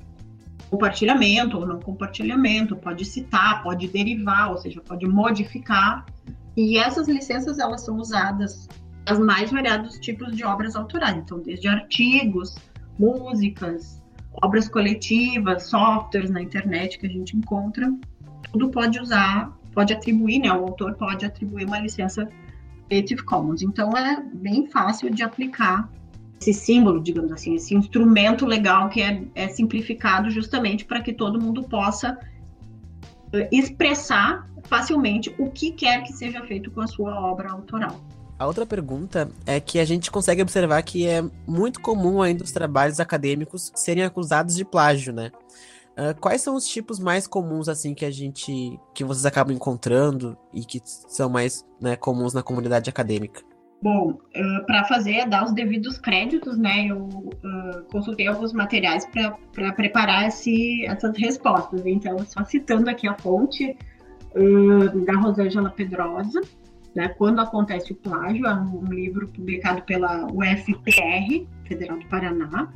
compartilhamento 0.69 1.57
ou 1.57 1.65
não 1.65 1.79
compartilhamento, 1.79 2.75
pode 2.77 3.05
citar, 3.05 3.63
pode 3.63 3.87
derivar, 3.87 4.51
ou 4.51 4.59
seja, 4.59 4.81
pode 4.81 5.07
modificar. 5.07 6.05
E 6.57 6.77
essas 6.77 7.07
licenças 7.07 7.61
elas 7.61 7.85
são 7.85 7.97
usadas 7.97 8.69
as 9.09 9.19
mais 9.19 9.51
variados 9.51 9.99
tipos 9.99 10.37
de 10.37 10.45
obras 10.45 10.77
autorais, 10.77 11.17
então 11.17 11.41
desde 11.41 11.67
artigos, 11.67 12.57
músicas, 12.99 14.03
obras 14.43 14.69
coletivas, 14.69 15.65
softwares 15.65 16.31
na 16.31 16.43
internet 16.43 16.99
que 16.99 17.07
a 17.07 17.11
gente 17.11 17.37
encontra, 17.37 17.93
tudo 18.53 18.69
pode 18.69 19.01
usar, 19.01 19.57
pode 19.73 19.93
atribuir, 19.93 20.41
né? 20.41 20.53
O 20.53 20.65
autor 20.65 20.95
pode 20.95 21.25
atribuir 21.25 21.67
uma 21.67 21.81
licença 21.81 22.29
Creative 22.89 23.23
Commons. 23.23 23.63
Então 23.63 23.91
é 23.97 24.23
bem 24.35 24.67
fácil 24.67 25.11
de 25.11 25.23
aplicar 25.23 25.89
esse 26.41 26.53
símbolo, 26.53 27.01
digamos 27.01 27.33
assim, 27.33 27.55
esse 27.55 27.75
instrumento 27.75 28.47
legal 28.47 28.89
que 28.89 29.03
é, 29.03 29.23
é 29.35 29.49
simplificado 29.49 30.31
justamente 30.31 30.85
para 30.85 31.01
que 31.01 31.13
todo 31.13 31.41
mundo 31.41 31.65
possa 31.65 32.17
eh, 33.33 33.49
expressar 33.51 34.47
facilmente 34.65 35.35
o 35.39 35.51
que 35.51 35.73
quer 35.73 36.05
que 36.05 36.13
seja 36.13 36.41
feito 36.43 36.71
com 36.71 36.81
a 36.81 36.87
sua 36.87 37.21
obra 37.21 37.51
autoral. 37.51 38.01
A 38.39 38.47
outra 38.47 38.65
pergunta 38.65 39.29
é 39.45 39.59
que 39.59 39.81
a 39.81 39.85
gente 39.85 40.13
consegue 40.13 40.41
observar 40.41 40.81
que 40.83 41.09
é 41.09 41.23
muito 41.47 41.81
comum 41.81 42.23
ainda 42.23 42.45
os 42.45 42.53
trabalhos 42.53 43.01
acadêmicos 43.01 43.73
serem 43.75 44.05
acusados 44.05 44.55
de 44.55 44.65
plágio, 44.65 45.13
né? 45.13 45.33
Uh, 45.99 46.19
quais 46.21 46.41
são 46.41 46.55
os 46.55 46.65
tipos 46.65 47.01
mais 47.01 47.27
comuns 47.27 47.69
assim 47.69 47.93
que 47.93 48.05
a 48.05 48.11
gente 48.13 48.79
que 48.95 49.03
vocês 49.03 49.27
acabam 49.27 49.53
encontrando 49.53 50.39
e 50.55 50.65
que 50.65 50.81
são 50.85 51.29
mais 51.29 51.67
né, 51.81 51.97
comuns 51.97 52.33
na 52.33 52.41
comunidade 52.41 52.89
acadêmica? 52.89 53.43
Bom, 53.83 54.11
uh, 54.11 54.67
para 54.67 54.85
fazer, 54.85 55.27
dar 55.27 55.45
os 55.45 55.53
devidos 55.53 55.99
créditos, 55.99 56.57
né? 56.57 56.87
Eu 56.87 56.99
uh, 56.99 57.83
consultei 57.91 58.29
alguns 58.29 58.53
materiais 58.53 59.05
para 59.07 59.73
preparar 59.73 60.29
esse, 60.29 60.87
essas 60.87 61.17
respostas. 61.19 61.85
Então, 61.85 62.17
só 62.25 62.45
citando 62.45 62.89
aqui 62.89 63.09
a 63.09 63.19
fonte 63.19 63.77
da 65.05 65.19
Rosângela 65.19 65.71
Pedrosa, 65.71 66.41
né? 66.95 67.09
Quando 67.09 67.41
acontece 67.41 67.93
o 67.93 67.97
plágio, 67.97 68.47
é 68.47 68.55
um 68.55 68.85
livro 68.87 69.29
publicado 69.29 69.83
pela 69.83 70.27
UFPR, 70.27 71.47
Federal 71.65 71.99
do 71.99 72.07
Paraná, 72.07 72.73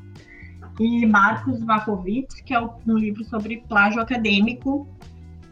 e 0.80 1.06
Marcos 1.06 1.62
Vakovitz, 1.62 2.40
que 2.40 2.54
é 2.54 2.60
um 2.60 2.96
livro 2.96 3.24
sobre 3.24 3.62
plágio 3.68 4.00
acadêmico, 4.00 4.86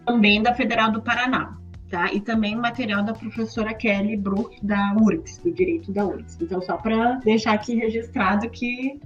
também 0.07 0.43
da 0.43 0.55
Federal 0.55 0.91
do 0.91 1.03
Paraná. 1.03 1.57
Tá? 1.89 2.13
E 2.13 2.21
também 2.21 2.55
material 2.55 3.03
da 3.03 3.13
professora 3.13 3.75
Kelly 3.75 4.17
Brook, 4.17 4.65
da 4.65 4.95
URGS, 5.01 5.39
do 5.39 5.53
Direito 5.53 5.93
da 5.93 6.07
URGS. 6.07 6.39
Então, 6.41 6.63
só 6.63 6.77
para 6.77 7.15
deixar 7.17 7.53
aqui 7.53 7.75
registrado 7.75 8.49
que, 8.49 9.01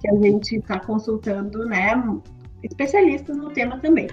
que 0.00 0.08
a 0.10 0.14
gente 0.14 0.56
está 0.56 0.78
consultando 0.78 1.64
né, 1.64 1.94
especialistas 2.62 3.34
no 3.34 3.48
tema 3.50 3.78
também. 3.78 4.08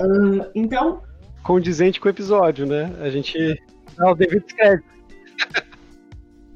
Uh, 0.00 0.50
então, 0.56 1.02
condizente 1.42 2.00
com 2.00 2.06
o 2.06 2.10
episódio, 2.10 2.66
né? 2.66 2.94
A 3.00 3.10
gente 3.10 3.60
dá 3.96 4.10
o 4.10 4.14
devido 4.14 4.44
crédito. 4.44 4.92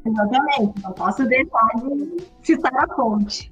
Exatamente, 0.06 0.82
não 0.82 0.92
posso 0.92 1.24
deixar 1.26 1.68
de 1.76 2.24
citar 2.42 2.72
a 2.84 2.94
fonte. 2.94 3.50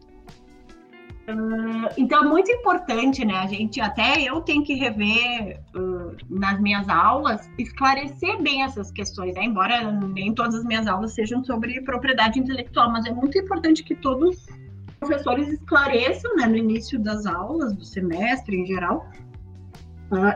Uh, 1.27 1.89
então 1.97 2.23
é 2.23 2.29
muito 2.29 2.53
importante, 2.53 3.25
né? 3.25 3.35
A 3.39 3.47
gente 3.47 3.81
até 3.81 4.21
eu 4.21 4.43
tenho 4.43 4.63
que 4.63 4.75
rever 4.75 5.59
uh, 5.75 6.15
nas 6.29 6.61
minhas 6.61 6.87
aulas, 6.89 7.51
esclarecer 7.59 8.41
bem 8.43 8.63
essas 8.63 8.93
questões, 8.93 9.35
né? 9.35 9.45
Embora 9.45 9.91
nem 9.91 10.35
todas 10.35 10.55
as 10.55 10.65
minhas 10.65 10.87
aulas 10.87 11.15
sejam 11.15 11.43
sobre 11.43 11.81
propriedade 11.81 12.39
intelectual, 12.39 12.93
mas 12.93 13.07
é 13.07 13.11
muito 13.11 13.39
importante 13.39 13.83
que 13.83 13.95
todos 13.95 14.37
os 14.37 14.99
professores 15.01 15.49
esclareçam, 15.49 16.37
né, 16.37 16.47
no 16.47 16.57
início 16.57 16.99
das 16.99 17.27
aulas, 17.27 17.75
do 17.75 17.85
semestre 17.85 18.57
em 18.57 18.67
geral, 18.67 19.07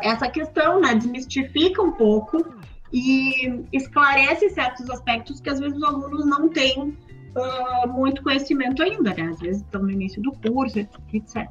essa 0.03 0.29
questão, 0.29 0.81
né? 0.81 0.95
Desmistifica 0.95 1.83
um 1.83 1.93
pouco 1.93 2.45
e 2.93 3.65
esclarece 3.73 4.51
certos 4.51 4.89
aspectos 4.91 5.41
que 5.41 5.51
às 5.51 5.61
vezes 5.61 5.77
os 5.77 5.83
alunos 5.83 6.27
não 6.27 6.49
têm 6.49 6.97
uh, 7.37 7.89
muito 7.89 8.23
conhecimento 8.23 8.83
ainda, 8.83 9.15
né? 9.15 9.31
Às 9.31 9.41
vezes 9.41 9.63
estão 9.63 9.83
no 9.83 9.91
início 9.91 10.23
do 10.23 10.33
curso, 10.33 10.79
etc. 10.79 11.49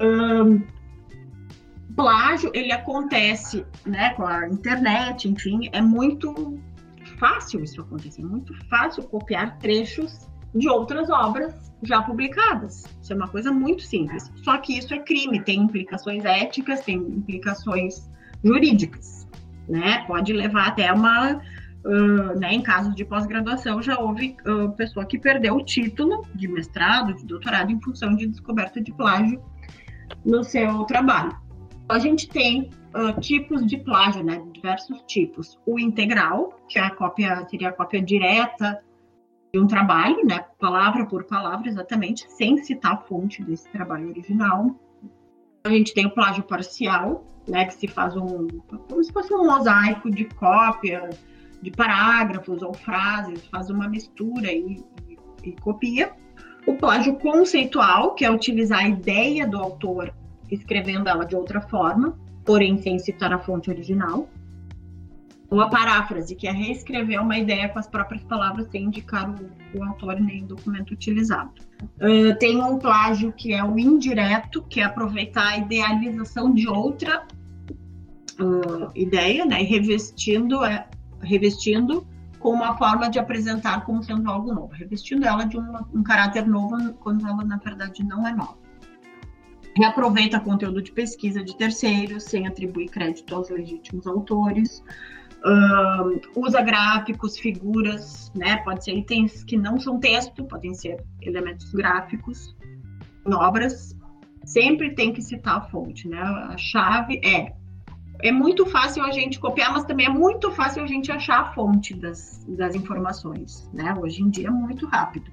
Um, 0.00 0.62
plágio, 1.94 2.50
ele 2.54 2.72
acontece, 2.72 3.66
né, 3.84 4.14
com 4.14 4.24
a 4.26 4.48
internet, 4.48 5.28
enfim, 5.28 5.68
é 5.72 5.82
muito 5.82 6.58
fácil 7.18 7.62
isso 7.62 7.80
acontecer, 7.80 8.22
é 8.22 8.24
muito 8.24 8.54
fácil 8.68 9.02
copiar 9.02 9.58
trechos 9.58 10.29
de 10.54 10.68
outras 10.68 11.08
obras 11.10 11.70
já 11.82 12.02
publicadas. 12.02 12.84
Isso 13.00 13.12
é 13.12 13.16
uma 13.16 13.28
coisa 13.28 13.52
muito 13.52 13.82
simples. 13.82 14.30
Só 14.42 14.58
que 14.58 14.76
isso 14.76 14.92
é 14.92 14.98
crime, 14.98 15.40
tem 15.40 15.60
implicações 15.60 16.24
éticas, 16.24 16.80
tem 16.80 16.96
implicações 16.96 18.08
jurídicas, 18.44 19.26
né? 19.68 20.04
Pode 20.06 20.32
levar 20.32 20.68
até 20.68 20.92
uma, 20.92 21.36
uh, 21.36 22.38
né? 22.38 22.52
Em 22.52 22.62
casos 22.62 22.94
de 22.94 23.04
pós-graduação 23.04 23.82
já 23.82 23.98
houve 23.98 24.36
uh, 24.46 24.70
pessoa 24.72 25.06
que 25.06 25.18
perdeu 25.18 25.54
o 25.56 25.64
título 25.64 26.26
de 26.34 26.48
mestrado, 26.48 27.14
de 27.14 27.24
doutorado 27.24 27.70
em 27.70 27.80
função 27.80 28.14
de 28.14 28.26
descoberta 28.26 28.80
de 28.80 28.92
plágio 28.92 29.42
no 30.24 30.42
seu 30.44 30.84
trabalho. 30.84 31.34
A 31.88 31.98
gente 31.98 32.28
tem 32.28 32.70
uh, 32.94 33.18
tipos 33.20 33.66
de 33.66 33.78
plágio, 33.78 34.22
né? 34.22 34.42
Diversos 34.52 35.02
tipos. 35.06 35.58
O 35.66 35.78
integral, 35.78 36.60
que 36.68 36.78
é 36.78 36.82
a 36.82 36.90
cópia 36.90 37.46
seria 37.48 37.70
a 37.70 37.72
cópia 37.72 38.02
direta 38.02 38.80
de 39.52 39.58
um 39.58 39.66
trabalho, 39.66 40.24
né, 40.24 40.44
palavra 40.58 41.06
por 41.06 41.24
palavra, 41.24 41.68
exatamente, 41.68 42.30
sem 42.30 42.58
citar 42.58 42.92
a 42.92 42.96
fonte 42.96 43.42
desse 43.42 43.68
trabalho 43.70 44.08
original. 44.08 44.74
A 45.64 45.70
gente 45.70 45.92
tem 45.92 46.06
o 46.06 46.10
plágio 46.10 46.42
parcial, 46.44 47.24
né, 47.48 47.64
que 47.64 47.74
se 47.74 47.88
faz 47.88 48.16
um, 48.16 48.46
como 48.88 49.02
se 49.02 49.12
fosse 49.12 49.34
um 49.34 49.44
mosaico 49.44 50.10
de 50.10 50.24
cópia 50.24 51.10
de 51.60 51.70
parágrafos 51.70 52.62
ou 52.62 52.72
frases, 52.72 53.46
faz 53.48 53.68
uma 53.68 53.88
mistura 53.88 54.50
e, 54.50 54.82
e, 55.08 55.18
e 55.44 55.52
copia. 55.60 56.12
O 56.66 56.74
plágio 56.74 57.16
conceitual, 57.16 58.14
que 58.14 58.24
é 58.24 58.30
utilizar 58.30 58.80
a 58.80 58.88
ideia 58.88 59.46
do 59.46 59.58
autor 59.58 60.14
escrevendo 60.50 61.08
ela 61.08 61.24
de 61.24 61.36
outra 61.36 61.60
forma, 61.60 62.18
porém 62.44 62.78
sem 62.78 62.98
citar 62.98 63.32
a 63.32 63.38
fonte 63.38 63.70
original 63.70 64.28
uma 65.50 65.68
paráfrase, 65.68 66.36
que 66.36 66.46
é 66.46 66.52
reescrever 66.52 67.20
uma 67.20 67.36
ideia 67.36 67.68
com 67.68 67.78
as 67.78 67.86
próprias 67.86 68.22
palavras 68.22 68.68
sem 68.70 68.84
indicar 68.84 69.28
o, 69.28 69.78
o 69.78 69.84
autor 69.84 70.20
nem 70.20 70.44
o 70.44 70.46
documento 70.46 70.92
utilizado. 70.92 71.50
Uh, 71.96 72.38
tem 72.38 72.62
um 72.62 72.78
plágio 72.78 73.32
que 73.32 73.52
é 73.52 73.64
o 73.64 73.78
indireto, 73.78 74.62
que 74.62 74.80
é 74.80 74.84
aproveitar 74.84 75.48
a 75.48 75.58
idealização 75.58 76.54
de 76.54 76.68
outra 76.68 77.26
uh, 78.38 78.90
ideia, 78.94 79.44
né, 79.44 79.60
e 79.62 79.64
revestindo, 79.64 80.64
é, 80.64 80.86
revestindo 81.20 82.06
com 82.38 82.50
uma 82.50 82.76
forma 82.78 83.10
de 83.10 83.18
apresentar 83.18 83.84
como 83.84 84.02
sendo 84.02 84.30
algo 84.30 84.54
novo, 84.54 84.72
revestindo 84.72 85.26
ela 85.26 85.44
de 85.44 85.58
um, 85.58 85.72
um 85.92 86.02
caráter 86.02 86.46
novo 86.46 86.94
quando 86.94 87.26
ela 87.26 87.44
na 87.44 87.56
verdade 87.56 88.04
não 88.04 88.26
é 88.26 88.32
nova. 88.32 88.58
Reaproveita 89.76 90.40
conteúdo 90.40 90.82
de 90.82 90.90
pesquisa 90.90 91.44
de 91.44 91.56
terceiros 91.56 92.24
sem 92.24 92.46
atribuir 92.46 92.88
crédito 92.88 93.34
aos 93.34 93.50
legítimos 93.50 94.06
autores. 94.06 94.82
Uh, 95.42 96.20
usa 96.36 96.60
gráficos, 96.60 97.38
figuras, 97.38 98.30
né? 98.34 98.58
Pode 98.58 98.84
ser 98.84 98.92
itens 98.92 99.42
que 99.42 99.56
não 99.56 99.80
são 99.80 99.98
texto, 99.98 100.44
podem 100.44 100.74
ser 100.74 101.02
elementos 101.22 101.72
gráficos 101.72 102.54
obras. 103.26 103.96
Sempre 104.44 104.94
tem 104.94 105.12
que 105.12 105.22
citar 105.22 105.58
a 105.58 105.60
fonte, 105.60 106.08
né? 106.08 106.20
A 106.20 106.56
chave 106.56 107.20
é 107.24 107.54
é 108.22 108.30
muito 108.30 108.66
fácil 108.66 109.02
a 109.02 109.10
gente 109.10 109.40
copiar, 109.40 109.72
mas 109.72 109.84
também 109.84 110.06
é 110.06 110.10
muito 110.10 110.50
fácil 110.50 110.82
a 110.82 110.86
gente 110.86 111.10
achar 111.10 111.40
a 111.40 111.52
fonte 111.52 111.94
das, 111.94 112.44
das 112.48 112.74
informações, 112.74 113.68
né? 113.72 113.94
Hoje 113.98 114.22
em 114.22 114.28
dia 114.28 114.48
é 114.48 114.50
muito 114.50 114.86
rápido. 114.86 115.30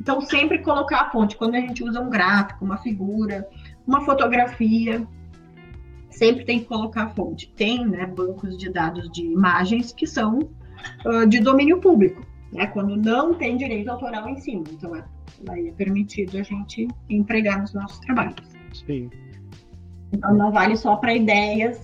Então, 0.00 0.20
sempre 0.20 0.58
colocar 0.58 1.00
a 1.02 1.10
fonte. 1.10 1.36
Quando 1.36 1.54
a 1.54 1.60
gente 1.60 1.82
usa 1.82 2.00
um 2.00 2.10
gráfico, 2.10 2.64
uma 2.64 2.76
figura, 2.78 3.48
uma 3.86 4.02
fotografia, 4.02 5.06
sempre 6.18 6.44
tem 6.44 6.58
que 6.58 6.66
colocar 6.66 7.04
a 7.04 7.08
fonte. 7.10 7.52
Tem 7.56 7.86
né, 7.86 8.04
bancos 8.06 8.58
de 8.58 8.70
dados 8.70 9.08
de 9.10 9.22
imagens 9.22 9.92
que 9.92 10.06
são 10.06 10.40
uh, 11.06 11.26
de 11.26 11.38
domínio 11.40 11.80
público, 11.80 12.26
né, 12.52 12.66
quando 12.66 12.96
não 12.96 13.32
tem 13.34 13.56
direito 13.56 13.88
autoral 13.88 14.28
em 14.28 14.36
cima. 14.36 14.64
Então, 14.72 14.94
é, 14.96 15.04
aí 15.48 15.68
é 15.68 15.72
permitido 15.72 16.36
a 16.38 16.42
gente 16.42 16.88
empregar 17.08 17.60
nos 17.60 17.72
nossos 17.72 18.00
trabalhos. 18.00 18.36
Sim. 18.86 19.08
Então, 20.12 20.34
não 20.34 20.50
vale 20.50 20.76
só 20.76 20.96
para 20.96 21.14
ideias, 21.14 21.78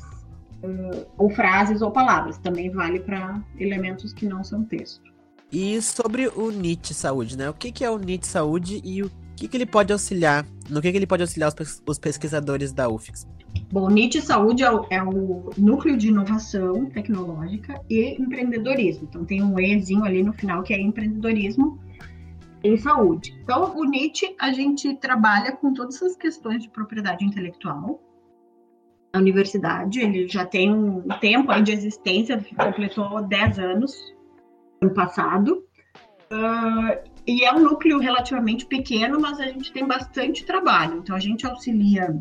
uh, 0.64 1.06
ou 1.16 1.30
frases 1.30 1.80
ou 1.80 1.90
palavras, 1.90 2.36
também 2.38 2.70
vale 2.70 2.98
para 3.00 3.40
elementos 3.58 4.12
que 4.12 4.26
não 4.26 4.42
são 4.42 4.64
texto. 4.64 5.14
E 5.52 5.80
sobre 5.80 6.26
o 6.26 6.50
NIT 6.50 6.92
Saúde, 6.92 7.38
né? 7.38 7.48
O 7.48 7.54
que, 7.54 7.70
que 7.70 7.84
é 7.84 7.90
o 7.90 7.96
NIT 7.96 8.26
Saúde 8.26 8.80
e 8.84 9.02
o 9.02 9.10
que, 9.36 9.46
que 9.46 9.56
ele 9.56 9.66
pode 9.66 9.92
auxiliar? 9.92 10.44
No 10.68 10.82
que, 10.82 10.90
que 10.90 10.96
ele 10.96 11.06
pode 11.06 11.22
auxiliar 11.22 11.52
os, 11.60 11.82
os 11.86 11.98
pesquisadores 11.98 12.72
da 12.72 12.88
UFIX? 12.88 13.24
Bom, 13.70 13.88
NIT 13.90 14.20
Saúde 14.22 14.62
é 14.62 14.70
o, 14.70 14.86
é 14.90 15.02
o, 15.02 15.50
Núcleo 15.58 15.96
de 15.96 16.08
Inovação 16.08 16.86
Tecnológica 16.86 17.80
e 17.90 18.20
Empreendedorismo. 18.20 19.08
Então 19.08 19.24
tem 19.24 19.42
um 19.42 19.58
Ezinho 19.58 20.04
ali 20.04 20.22
no 20.22 20.32
final 20.32 20.62
que 20.62 20.72
é 20.72 20.80
empreendedorismo 20.80 21.78
em 22.64 22.78
saúde. 22.78 23.38
Então, 23.42 23.76
o 23.76 23.84
NIT, 23.84 24.34
a 24.40 24.50
gente 24.50 24.94
trabalha 24.96 25.52
com 25.52 25.74
todas 25.74 26.02
as 26.02 26.16
questões 26.16 26.62
de 26.62 26.70
propriedade 26.70 27.24
intelectual. 27.24 28.00
A 29.12 29.18
universidade, 29.18 30.00
ele 30.00 30.26
já 30.26 30.46
tem 30.46 30.72
um 30.72 31.02
tempo 31.20 31.52
de 31.62 31.72
existência, 31.72 32.42
completou 32.56 33.22
10 33.22 33.58
anos 33.58 34.14
ano 34.80 34.94
passado. 34.94 35.62
Uh, 36.32 37.10
e 37.26 37.44
é 37.44 37.52
um 37.52 37.60
núcleo 37.60 37.98
relativamente 37.98 38.66
pequeno, 38.66 39.20
mas 39.20 39.38
a 39.40 39.46
gente 39.46 39.70
tem 39.70 39.86
bastante 39.86 40.44
trabalho. 40.44 40.98
Então, 40.98 41.14
a 41.14 41.20
gente 41.20 41.46
auxilia 41.46 42.18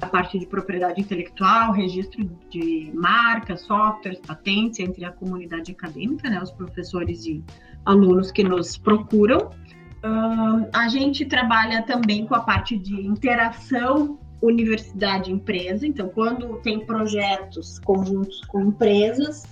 a 0.00 0.06
parte 0.06 0.38
de 0.38 0.46
propriedade 0.46 1.00
intelectual, 1.00 1.72
registro 1.72 2.24
de 2.50 2.90
marcas, 2.94 3.62
softwares, 3.62 4.20
patentes 4.20 4.78
entre 4.80 5.04
a 5.04 5.12
comunidade 5.12 5.72
acadêmica, 5.72 6.30
né, 6.30 6.40
os 6.40 6.52
professores 6.52 7.26
e 7.26 7.42
alunos 7.84 8.30
que 8.30 8.44
nos 8.44 8.76
procuram. 8.76 9.50
Uh, 10.04 10.68
a 10.72 10.88
gente 10.88 11.24
trabalha 11.24 11.82
também 11.82 12.26
com 12.26 12.34
a 12.34 12.40
parte 12.40 12.78
de 12.78 12.94
interação 12.94 14.18
universidade-empresa. 14.40 15.84
Então, 15.84 16.08
quando 16.08 16.58
tem 16.58 16.86
projetos 16.86 17.80
conjuntos 17.80 18.40
com 18.42 18.60
empresas, 18.60 19.42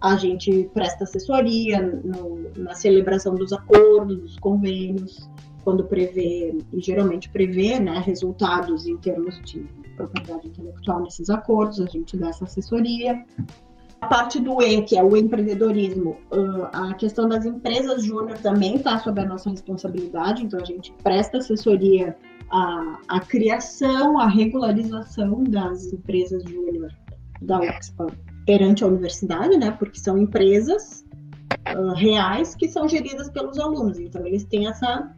a 0.00 0.16
gente 0.16 0.68
presta 0.74 1.04
assessoria 1.04 1.80
no, 1.80 2.50
na 2.56 2.74
celebração 2.74 3.34
dos 3.34 3.54
acordos, 3.54 4.18
dos 4.20 4.38
convênios, 4.38 5.30
quando 5.64 5.84
prevê, 5.84 6.54
e 6.72 6.80
geralmente 6.80 7.30
prevê, 7.30 7.80
né, 7.80 8.02
resultados 8.04 8.86
em 8.86 8.98
termos 8.98 9.40
de 9.40 9.66
propriedade 9.94 10.48
intelectual 10.48 11.02
nesses 11.02 11.30
acordos, 11.30 11.80
a 11.80 11.86
gente 11.86 12.16
dá 12.16 12.28
essa 12.28 12.44
assessoria. 12.44 13.24
A 14.00 14.06
parte 14.06 14.38
do 14.38 14.60
E, 14.60 14.82
que 14.82 14.98
é 14.98 15.02
o 15.02 15.16
empreendedorismo, 15.16 16.18
a 16.72 16.92
questão 16.94 17.26
das 17.26 17.46
empresas 17.46 18.04
júnior 18.04 18.36
também 18.38 18.76
está 18.76 18.98
sob 18.98 19.18
a 19.18 19.24
nossa 19.24 19.48
responsabilidade, 19.48 20.44
então 20.44 20.60
a 20.60 20.64
gente 20.64 20.92
presta 21.02 21.38
assessoria 21.38 22.14
à, 22.50 22.98
à 23.08 23.20
criação, 23.20 24.18
à 24.18 24.26
regularização 24.26 25.42
das 25.44 25.90
empresas 25.90 26.42
júnior 26.44 26.90
da 27.40 27.60
UXPA 27.60 28.06
perante 28.44 28.84
a 28.84 28.88
universidade, 28.88 29.56
né, 29.56 29.70
porque 29.70 29.98
são 29.98 30.18
empresas 30.18 31.04
uh, 31.74 31.94
reais 31.94 32.54
que 32.54 32.68
são 32.68 32.88
geridas 32.88 33.30
pelos 33.30 33.58
alunos, 33.58 33.98
então 33.98 34.26
eles 34.26 34.44
têm 34.44 34.66
essa, 34.66 35.10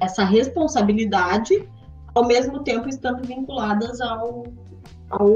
essa 0.00 0.24
responsabilidade, 0.24 1.68
ao 2.14 2.26
mesmo 2.26 2.62
tempo 2.62 2.88
estando 2.88 3.26
vinculadas 3.26 4.00
ao, 4.00 4.44
ao, 5.10 5.30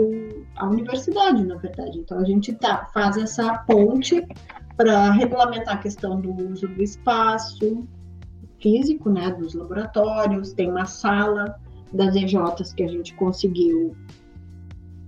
à 0.57 0.67
universidade, 0.67 1.45
na 1.45 1.57
verdade. 1.57 1.99
Então, 1.99 2.19
a 2.19 2.25
gente 2.25 2.53
tá, 2.55 2.89
faz 2.93 3.17
essa 3.17 3.59
ponte 3.59 4.27
para 4.77 5.11
regulamentar 5.11 5.75
a 5.75 5.79
questão 5.79 6.21
do 6.21 6.33
uso 6.51 6.69
do 6.69 6.83
espaço 6.83 7.87
físico, 8.61 9.11
né, 9.11 9.31
dos 9.33 9.55
laboratórios, 9.55 10.53
tem 10.53 10.71
uma 10.71 10.85
sala 10.85 11.59
das 11.93 12.15
EJs 12.15 12.73
que 12.75 12.83
a 12.83 12.89
gente 12.89 13.15
conseguiu 13.15 13.97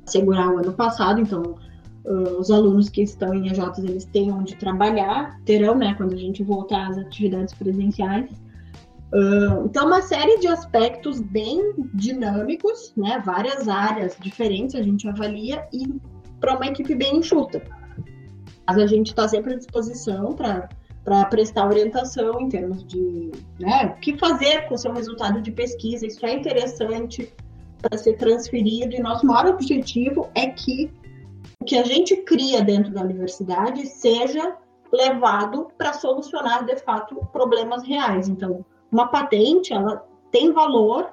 assegurar 0.06 0.48
o 0.48 0.58
ano 0.58 0.72
passado, 0.72 1.20
então 1.20 1.56
uh, 2.04 2.38
os 2.38 2.50
alunos 2.50 2.88
que 2.88 3.02
estão 3.02 3.34
em 3.34 3.48
EJs, 3.48 3.78
eles 3.78 4.04
têm 4.06 4.32
onde 4.32 4.56
trabalhar, 4.56 5.38
terão, 5.44 5.76
né, 5.76 5.94
quando 5.94 6.14
a 6.14 6.18
gente 6.18 6.42
voltar 6.42 6.88
às 6.88 6.98
atividades 6.98 7.54
presenciais, 7.54 8.30
então, 9.64 9.86
uma 9.86 10.02
série 10.02 10.38
de 10.38 10.46
aspectos 10.46 11.20
bem 11.20 11.74
dinâmicos, 11.92 12.92
né? 12.96 13.20
Várias 13.24 13.66
áreas 13.66 14.16
diferentes 14.20 14.76
a 14.76 14.82
gente 14.82 15.08
avalia 15.08 15.66
e 15.72 16.00
para 16.38 16.56
uma 16.56 16.66
equipe 16.66 16.94
bem 16.94 17.16
enxuta. 17.16 17.60
Mas 18.66 18.78
a 18.78 18.86
gente 18.86 19.08
está 19.08 19.26
sempre 19.26 19.54
à 19.54 19.56
disposição 19.56 20.32
para 20.34 21.24
prestar 21.24 21.66
orientação 21.66 22.40
em 22.40 22.48
termos 22.48 22.86
de 22.86 23.32
né, 23.58 23.94
o 23.96 24.00
que 24.00 24.16
fazer 24.16 24.68
com 24.68 24.74
o 24.74 24.78
seu 24.78 24.92
resultado 24.92 25.42
de 25.42 25.50
pesquisa. 25.50 26.06
Isso 26.06 26.24
é 26.24 26.32
interessante 26.32 27.32
para 27.82 27.98
ser 27.98 28.16
transferido 28.16 28.94
e 28.94 29.00
nosso 29.00 29.26
maior 29.26 29.54
objetivo 29.54 30.30
é 30.36 30.46
que 30.46 30.92
o 31.60 31.64
que 31.64 31.76
a 31.76 31.82
gente 31.82 32.16
cria 32.18 32.62
dentro 32.62 32.92
da 32.92 33.02
universidade 33.02 33.86
seja 33.86 34.56
levado 34.92 35.68
para 35.76 35.92
solucionar 35.92 36.64
de 36.64 36.76
fato 36.76 37.16
problemas 37.32 37.82
reais. 37.82 38.28
Então, 38.28 38.64
uma 38.90 39.06
patente, 39.08 39.72
ela 39.72 40.04
tem 40.30 40.52
valor 40.52 41.12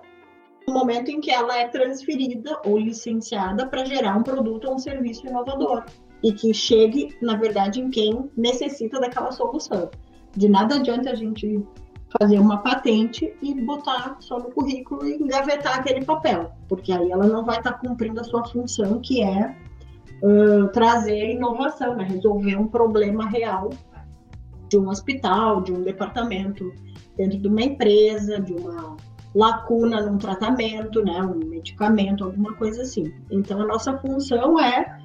no 0.68 0.74
momento 0.74 1.10
em 1.10 1.22
que 1.22 1.32
ela 1.32 1.58
é 1.58 1.68
transferida 1.68 2.60
ou 2.66 2.78
licenciada 2.78 3.66
para 3.68 3.86
gerar 3.86 4.18
um 4.18 4.24
produto 4.24 4.68
ou 4.68 4.76
um 4.76 4.80
serviço 4.80 5.26
inovador 5.26 5.86
e 6.24 6.34
que 6.34 6.54
chegue, 6.54 7.16
na 7.22 7.38
verdade, 7.38 7.80
em 7.80 7.90
quem 7.90 8.30
necessita 8.36 9.00
daquela 9.00 9.32
solução. 9.32 9.90
De 10.36 10.50
nada 10.50 10.76
adianta 10.76 11.12
a 11.12 11.16
gente 11.16 11.64
fazer 12.20 12.40
uma 12.40 12.58
patente 12.58 13.34
e 13.42 13.54
botar 13.54 14.18
só 14.20 14.40
no 14.40 14.52
currículo 14.52 15.06
e 15.06 15.16
engavetar 15.16 15.80
aquele 15.80 16.04
papel, 16.04 16.52
porque 16.68 16.92
aí 16.92 17.12
ela 17.12 17.28
não 17.28 17.44
vai 17.46 17.58
estar 17.58 17.74
tá 17.74 17.80
cumprindo 17.80 18.20
a 18.20 18.24
sua 18.24 18.46
função, 18.46 19.00
que 19.00 19.22
é 19.22 19.56
uh, 20.24 20.68
trazer 20.70 21.32
inovação, 21.32 21.96
né? 21.96 22.06
resolver 22.06 22.56
um 22.56 22.68
problema 22.68 23.28
real 23.30 23.70
de 24.70 24.78
um 24.78 24.90
hospital, 24.90 25.62
de 25.62 25.72
um 25.72 25.82
departamento 25.82 26.74
dentro 27.16 27.38
de 27.40 27.48
uma 27.48 27.62
empresa, 27.62 28.40
de 28.40 28.54
uma 28.54 28.98
lacuna 29.36 30.02
num 30.02 30.18
tratamento, 30.18 31.04
né, 31.04 31.22
um 31.22 31.46
medicamento, 31.46 32.24
alguma 32.24 32.54
coisa 32.56 32.82
assim. 32.82 33.14
Então, 33.30 33.62
a 33.62 33.66
nossa 33.66 33.98
função 34.00 34.60
é, 34.60 35.00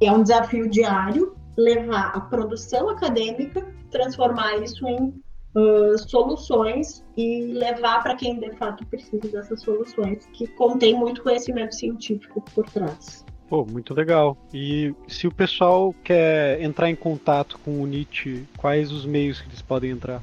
é 0.00 0.12
um 0.12 0.22
desafio 0.22 0.68
diário, 0.68 1.34
levar 1.56 2.12
a 2.14 2.20
produção 2.20 2.88
acadêmica, 2.90 3.66
transformar 3.90 4.56
isso 4.58 4.86
em 4.86 5.14
uh, 5.54 5.98
soluções 6.08 7.04
e 7.16 7.52
levar 7.52 8.02
para 8.02 8.14
quem 8.16 8.38
de 8.38 8.50
fato 8.56 8.86
precisa 8.86 9.28
dessas 9.28 9.62
soluções, 9.62 10.26
que 10.32 10.46
contém 10.46 10.94
muito 10.94 11.22
conhecimento 11.22 11.74
científico 11.74 12.42
por 12.54 12.66
trás. 12.70 13.24
Pô, 13.50 13.66
muito 13.66 13.92
legal. 13.92 14.38
E 14.54 14.94
se 15.08 15.26
o 15.26 15.32
pessoal 15.32 15.92
quer 16.04 16.62
entrar 16.62 16.88
em 16.88 16.94
contato 16.94 17.58
com 17.64 17.82
o 17.82 17.86
NIT, 17.86 18.46
quais 18.56 18.92
os 18.92 19.04
meios 19.04 19.40
que 19.40 19.48
eles 19.48 19.60
podem 19.60 19.90
entrar? 19.90 20.22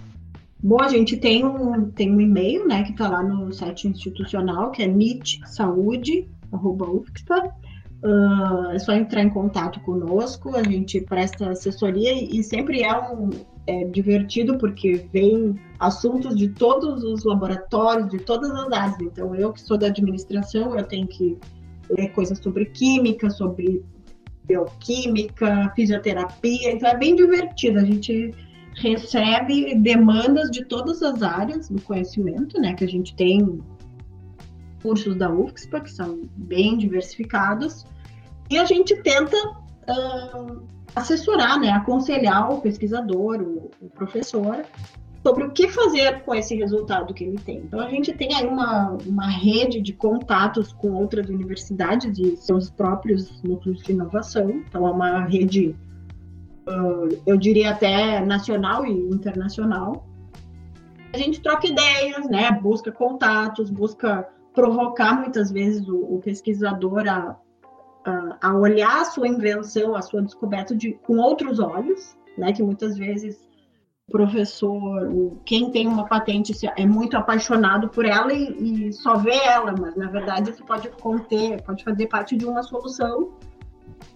Bom, 0.63 0.81
a 0.81 0.87
gente 0.87 1.17
tem 1.17 1.45
um, 1.45 1.91
tem 1.91 2.09
um 2.09 2.21
e-mail, 2.21 2.65
né, 2.65 2.83
que 2.83 2.91
está 2.91 3.09
lá 3.09 3.21
no 3.21 3.51
site 3.51 3.85
institucional, 3.85 4.71
que 4.71 4.81
é 4.81 4.87
nitsaude.ufspa. 4.87 7.53
Uh, 8.01 8.71
é 8.71 8.79
só 8.79 8.93
entrar 8.93 9.23
em 9.23 9.29
contato 9.29 9.81
conosco, 9.81 10.55
a 10.55 10.63
gente 10.63 11.01
presta 11.01 11.49
assessoria 11.49 12.13
e, 12.13 12.39
e 12.39 12.43
sempre 12.43 12.83
é 12.83 13.11
um 13.11 13.29
é, 13.65 13.83
divertido 13.85 14.55
porque 14.57 15.05
vem 15.11 15.59
assuntos 15.79 16.35
de 16.35 16.47
todos 16.47 17.03
os 17.03 17.25
laboratórios, 17.25 18.07
de 18.09 18.19
todas 18.19 18.51
as 18.51 18.71
áreas. 18.71 19.01
Então, 19.01 19.35
eu 19.35 19.51
que 19.51 19.59
sou 19.59 19.77
da 19.77 19.87
administração, 19.87 20.77
eu 20.77 20.85
tenho 20.85 21.07
que 21.07 21.37
ler 21.89 22.09
coisas 22.09 22.37
sobre 22.39 22.65
química, 22.65 23.29
sobre 23.29 23.83
bioquímica, 24.45 25.71
fisioterapia, 25.75 26.71
então 26.71 26.89
é 26.89 26.97
bem 26.97 27.15
divertido. 27.15 27.79
A 27.79 27.83
gente 27.83 28.33
recebe 28.75 29.75
demandas 29.75 30.49
de 30.49 30.63
todas 30.65 31.03
as 31.03 31.21
áreas 31.21 31.69
do 31.69 31.81
conhecimento, 31.81 32.59
né? 32.59 32.73
Que 32.73 32.83
a 32.83 32.87
gente 32.87 33.15
tem 33.15 33.61
cursos 34.81 35.15
da 35.15 35.29
UFSPA 35.31 35.81
que 35.81 35.91
são 35.91 36.21
bem 36.35 36.77
diversificados 36.77 37.85
e 38.49 38.57
a 38.57 38.63
gente 38.63 38.95
tenta 39.01 39.35
uh, 39.37 40.61
assessorar, 40.95 41.59
né? 41.59 41.69
Aconselhar 41.71 42.51
o 42.51 42.61
pesquisador, 42.61 43.41
o, 43.41 43.71
o 43.81 43.89
professor 43.89 44.63
sobre 45.25 45.43
o 45.43 45.51
que 45.51 45.67
fazer 45.67 46.23
com 46.23 46.33
esse 46.33 46.55
resultado 46.55 47.13
que 47.13 47.23
ele 47.23 47.37
tem. 47.37 47.57
Então, 47.57 47.79
a 47.79 47.89
gente 47.89 48.13
tem 48.13 48.33
aí 48.33 48.45
uma, 48.45 48.97
uma 49.05 49.27
rede 49.27 49.81
de 49.81 49.93
contatos 49.93 50.71
com 50.73 50.93
outras 50.93 51.29
universidades 51.29 52.17
e 52.17 52.37
seus 52.37 52.69
próprios 52.69 53.41
núcleos 53.43 53.81
de 53.83 53.91
inovação. 53.91 54.49
Então, 54.49 54.87
é 54.87 54.91
uma 54.91 55.25
rede 55.25 55.75
eu 57.25 57.37
diria 57.37 57.71
até 57.71 58.19
nacional 58.19 58.85
e 58.85 58.91
internacional. 58.91 60.05
A 61.13 61.17
gente 61.17 61.41
troca 61.41 61.67
ideias, 61.67 62.27
né? 62.29 62.51
Busca 62.51 62.91
contatos, 62.91 63.69
busca 63.69 64.27
provocar 64.53 65.19
muitas 65.19 65.51
vezes 65.51 65.87
o, 65.87 66.15
o 66.15 66.19
pesquisador 66.19 67.07
a, 67.07 67.37
a, 68.05 68.37
a, 68.49 68.57
olhar 68.57 69.01
a 69.01 69.05
sua 69.05 69.27
invenção, 69.27 69.95
a 69.95 70.01
sua 70.01 70.21
descoberta 70.21 70.75
de, 70.75 70.93
com 70.93 71.17
outros 71.17 71.59
olhos, 71.59 72.17
né? 72.37 72.51
Que 72.51 72.61
muitas 72.61 72.97
vezes 72.97 73.46
professor, 74.09 75.03
o, 75.07 75.37
quem 75.45 75.69
tem 75.69 75.85
uma 75.85 76.05
patente 76.05 76.53
é 76.77 76.85
muito 76.85 77.17
apaixonado 77.17 77.89
por 77.89 78.05
ela 78.05 78.33
e, 78.33 78.87
e 78.87 78.93
só 78.93 79.17
vê 79.17 79.35
ela, 79.35 79.73
mas 79.77 79.95
na 79.95 80.09
verdade 80.09 80.49
isso 80.49 80.63
pode 80.63 80.89
conter, 80.89 81.61
pode 81.63 81.83
fazer 81.83 82.07
parte 82.07 82.35
de 82.37 82.45
uma 82.45 82.63
solução 82.63 83.33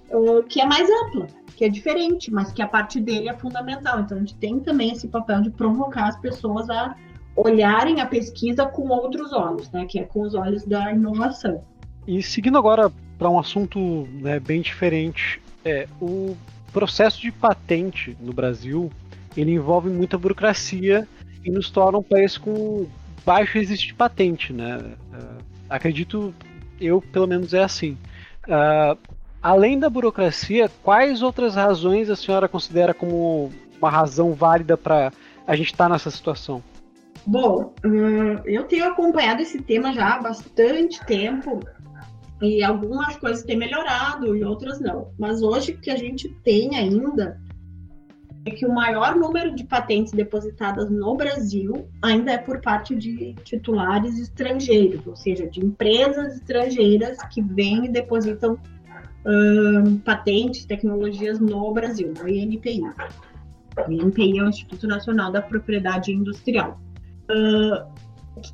uh, 0.10 0.44
que 0.44 0.62
é 0.62 0.66
mais 0.66 0.90
ampla, 0.90 1.28
que 1.58 1.66
é 1.66 1.70
diferente, 1.70 2.32
mas 2.32 2.54
que 2.54 2.62
a 2.62 2.68
parte 2.68 3.02
dele 3.02 3.28
é 3.28 3.34
fundamental. 3.38 4.00
Então, 4.00 4.18
a 4.18 4.20
gente 4.22 4.36
tem 4.36 4.60
também 4.60 4.92
esse 4.92 5.10
papel 5.10 5.42
de 5.42 5.50
provocar 5.50 6.08
as 6.08 6.20
pessoas 6.20 6.70
a 6.70 6.96
olharem 7.36 8.00
a 8.00 8.06
pesquisa 8.06 8.66
com 8.66 8.88
outros 8.88 9.34
olhos, 9.34 9.70
né, 9.72 9.86
que 9.86 10.00
é 10.00 10.04
com 10.04 10.22
os 10.22 10.34
olhos 10.36 10.66
da 10.66 10.92
inovação. 10.92 11.64
E 12.08 12.22
seguindo 12.22 12.58
agora 12.58 12.92
para 13.18 13.30
um 13.30 13.38
assunto 13.38 13.80
né, 14.14 14.40
bem 14.40 14.62
diferente, 14.62 15.42
é 15.64 15.88
o 16.02 16.36
processo 16.72 17.22
de 17.22 17.32
patente 17.32 18.18
no 18.20 18.34
Brasil 18.34 18.90
ele 19.36 19.52
envolve 19.52 19.90
muita 19.90 20.18
burocracia 20.18 21.08
e 21.44 21.50
nos 21.50 21.70
torna 21.70 21.98
um 21.98 22.04
país 22.04 22.38
com 22.38 22.88
baixo 23.26 23.58
índice 23.58 23.88
de 23.88 23.94
patente, 23.94 24.54
né? 24.54 24.78
Uh, 25.14 25.44
acredito, 25.70 26.34
eu 26.80 27.02
pelo 27.02 27.28
menos 27.28 27.54
é 27.54 27.64
assim. 27.64 27.98
Uh, 28.48 28.98
além 29.42 29.80
da 29.80 29.90
burocracia, 29.90 30.70
quais 30.84 31.22
outras 31.22 31.56
razões 31.56 32.10
a 32.10 32.16
senhora 32.16 32.48
considera 32.48 32.94
como 32.94 33.52
uma 33.78 33.90
razão 33.90 34.34
válida 34.34 34.78
para 34.78 35.12
a 35.48 35.56
gente 35.56 35.72
estar 35.72 35.86
tá 35.86 35.90
nessa 35.90 36.12
situação? 36.12 36.62
Bom, 37.26 37.74
uh, 37.86 38.42
eu 38.46 38.64
tenho 38.64 38.86
acompanhado 38.86 39.42
esse 39.42 39.62
tema 39.62 39.94
já 39.94 40.16
há 40.16 40.22
bastante 40.22 41.04
tempo 41.06 41.60
e 42.42 42.64
algumas 42.64 43.16
coisas 43.18 43.44
têm 43.44 43.58
melhorado 43.58 44.36
e 44.36 44.44
outras 44.44 44.80
não. 44.80 45.12
Mas 45.18 45.42
hoje 45.42 45.74
que 45.74 45.92
a 45.92 45.96
gente 45.96 46.28
tem 46.44 46.76
ainda 46.76 47.40
que 48.50 48.66
o 48.66 48.74
maior 48.74 49.16
número 49.16 49.54
de 49.54 49.64
patentes 49.64 50.14
depositadas 50.14 50.90
no 50.90 51.16
Brasil 51.16 51.88
ainda 52.02 52.32
é 52.32 52.38
por 52.38 52.60
parte 52.60 52.96
de 52.96 53.36
titulares 53.44 54.18
estrangeiros, 54.18 55.06
ou 55.06 55.16
seja, 55.16 55.48
de 55.48 55.64
empresas 55.64 56.36
estrangeiras 56.36 57.20
que 57.30 57.42
vêm 57.42 57.86
e 57.86 57.90
depositam 57.90 58.54
uh, 58.54 60.00
patentes, 60.00 60.66
tecnologias 60.66 61.40
no 61.40 61.72
Brasil, 61.72 62.12
no 62.20 62.28
INPI. 62.28 62.82
O 63.88 63.92
INPI 63.92 64.40
é 64.40 64.44
o 64.44 64.50
Instituto 64.50 64.88
Nacional 64.88 65.32
da 65.32 65.42
Propriedade 65.42 66.12
Industrial. 66.12 66.80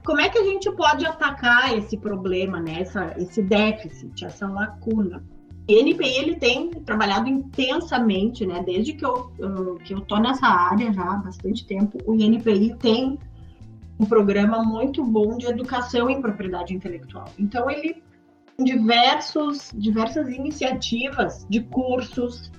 Como 0.03 0.19
é 0.19 0.29
que 0.29 0.37
a 0.37 0.43
gente 0.43 0.69
pode 0.73 1.05
atacar 1.05 1.75
esse 1.77 1.97
problema, 1.97 2.59
né? 2.59 2.81
Essa, 2.81 3.13
esse 3.17 3.41
déficit, 3.41 4.25
essa 4.25 4.47
lacuna? 4.47 5.23
O 5.67 5.71
INPI 5.71 6.17
ele 6.17 6.35
tem 6.35 6.69
trabalhado 6.69 7.27
intensamente, 7.27 8.45
né? 8.45 8.63
Desde 8.65 8.93
que 8.93 9.05
eu, 9.05 9.31
eu, 9.37 9.75
que 9.75 9.93
eu 9.93 10.01
tô 10.01 10.17
nessa 10.17 10.47
área 10.47 10.93
já 10.93 11.03
há 11.03 11.17
bastante 11.17 11.65
tempo, 11.65 11.97
o 12.05 12.15
INPI 12.15 12.75
tem 12.75 13.19
um 13.99 14.05
programa 14.05 14.63
muito 14.63 15.03
bom 15.03 15.37
de 15.37 15.47
educação 15.47 16.09
em 16.09 16.21
propriedade 16.21 16.73
intelectual. 16.73 17.25
Então 17.37 17.69
ele 17.69 18.01
tem 18.55 18.65
diversos, 18.65 19.71
diversas 19.75 20.29
iniciativas 20.29 21.45
de 21.49 21.61
cursos 21.61 22.51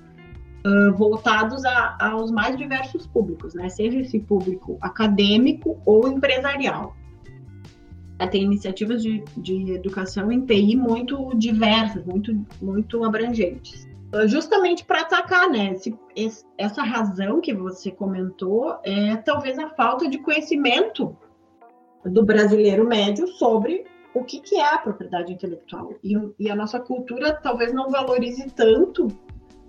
uh, 0.67 0.93
voltados 0.97 1.65
a, 1.65 1.97
aos 2.01 2.31
mais 2.31 2.57
diversos 2.57 3.07
públicos, 3.07 3.55
né? 3.55 3.69
Seja 3.69 4.01
esse 4.01 4.19
público 4.19 4.77
acadêmico 4.81 5.81
ou 5.87 6.09
empresarial. 6.09 6.95
É, 8.19 8.27
tem 8.27 8.43
iniciativas 8.43 9.03
de, 9.03 9.23
de 9.37 9.73
educação 9.73 10.33
em 10.33 10.45
TI 10.45 10.77
muito 10.77 11.33
diversas, 11.37 12.05
muito, 12.05 12.35
muito 12.61 13.05
abrangentes. 13.05 13.87
Justamente 14.27 14.85
para 14.85 15.03
atacar, 15.03 15.51
né? 15.51 15.73
Esse, 15.75 15.95
esse, 16.17 16.45
essa 16.57 16.83
razão 16.83 17.41
que 17.41 17.55
você 17.55 17.91
comentou 17.91 18.79
é 18.83 19.17
talvez 19.17 19.59
a 19.59 19.69
falta 19.71 20.09
de 20.09 20.19
conhecimento 20.19 21.15
do 22.05 22.25
brasileiro 22.25 22.87
médio 22.87 23.27
sobre 23.29 23.85
o 24.15 24.25
que, 24.25 24.41
que 24.41 24.57
é 24.57 24.75
a 24.75 24.79
propriedade 24.79 25.33
intelectual. 25.33 25.95
E, 26.03 26.17
e 26.39 26.51
a 26.51 26.57
nossa 26.57 26.81
cultura 26.81 27.35
talvez 27.35 27.73
não 27.73 27.91
valorize 27.91 28.47
tanto 28.51 29.09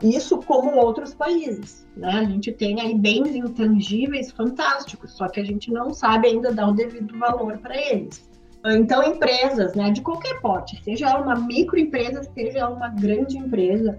isso 0.01 0.37
como 0.37 0.77
outros 0.77 1.13
países. 1.13 1.85
Né? 1.95 2.09
A 2.09 2.23
gente 2.23 2.51
tem 2.51 2.79
aí 2.79 2.95
bens 2.95 3.35
intangíveis 3.35 4.31
fantásticos, 4.31 5.11
só 5.11 5.27
que 5.27 5.39
a 5.39 5.43
gente 5.43 5.71
não 5.71 5.93
sabe 5.93 6.29
ainda 6.29 6.53
dar 6.53 6.69
o 6.69 6.73
devido 6.73 7.17
valor 7.17 7.57
para 7.57 7.75
eles. 7.75 8.28
Então, 8.65 9.01
empresas, 9.03 9.73
né, 9.73 9.89
de 9.89 10.01
qualquer 10.01 10.41
porte, 10.41 10.81
seja 10.83 11.09
ela 11.09 11.21
uma 11.21 11.35
microempresa, 11.35 12.23
seja 12.33 12.59
ela 12.59 12.71
uma 12.71 12.89
grande 12.89 13.37
empresa, 13.37 13.97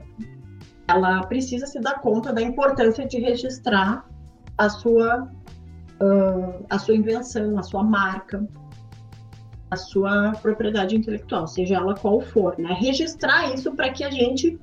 ela 0.87 1.23
precisa 1.25 1.67
se 1.67 1.81
dar 1.81 2.01
conta 2.01 2.33
da 2.33 2.43
importância 2.43 3.07
de 3.07 3.19
registrar 3.19 4.05
a 4.59 4.69
sua, 4.69 5.31
uh, 6.03 6.67
a 6.69 6.79
sua 6.79 6.95
invenção, 6.95 7.59
a 7.59 7.63
sua 7.63 7.83
marca, 7.83 8.47
a 9.71 9.77
sua 9.77 10.33
propriedade 10.43 10.97
intelectual, 10.97 11.47
seja 11.47 11.77
ela 11.77 11.95
qual 11.95 12.21
for, 12.21 12.59
né? 12.59 12.77
Registrar 12.79 13.55
isso 13.55 13.73
para 13.75 13.91
que 13.91 14.05
a 14.05 14.11
gente, 14.11 14.59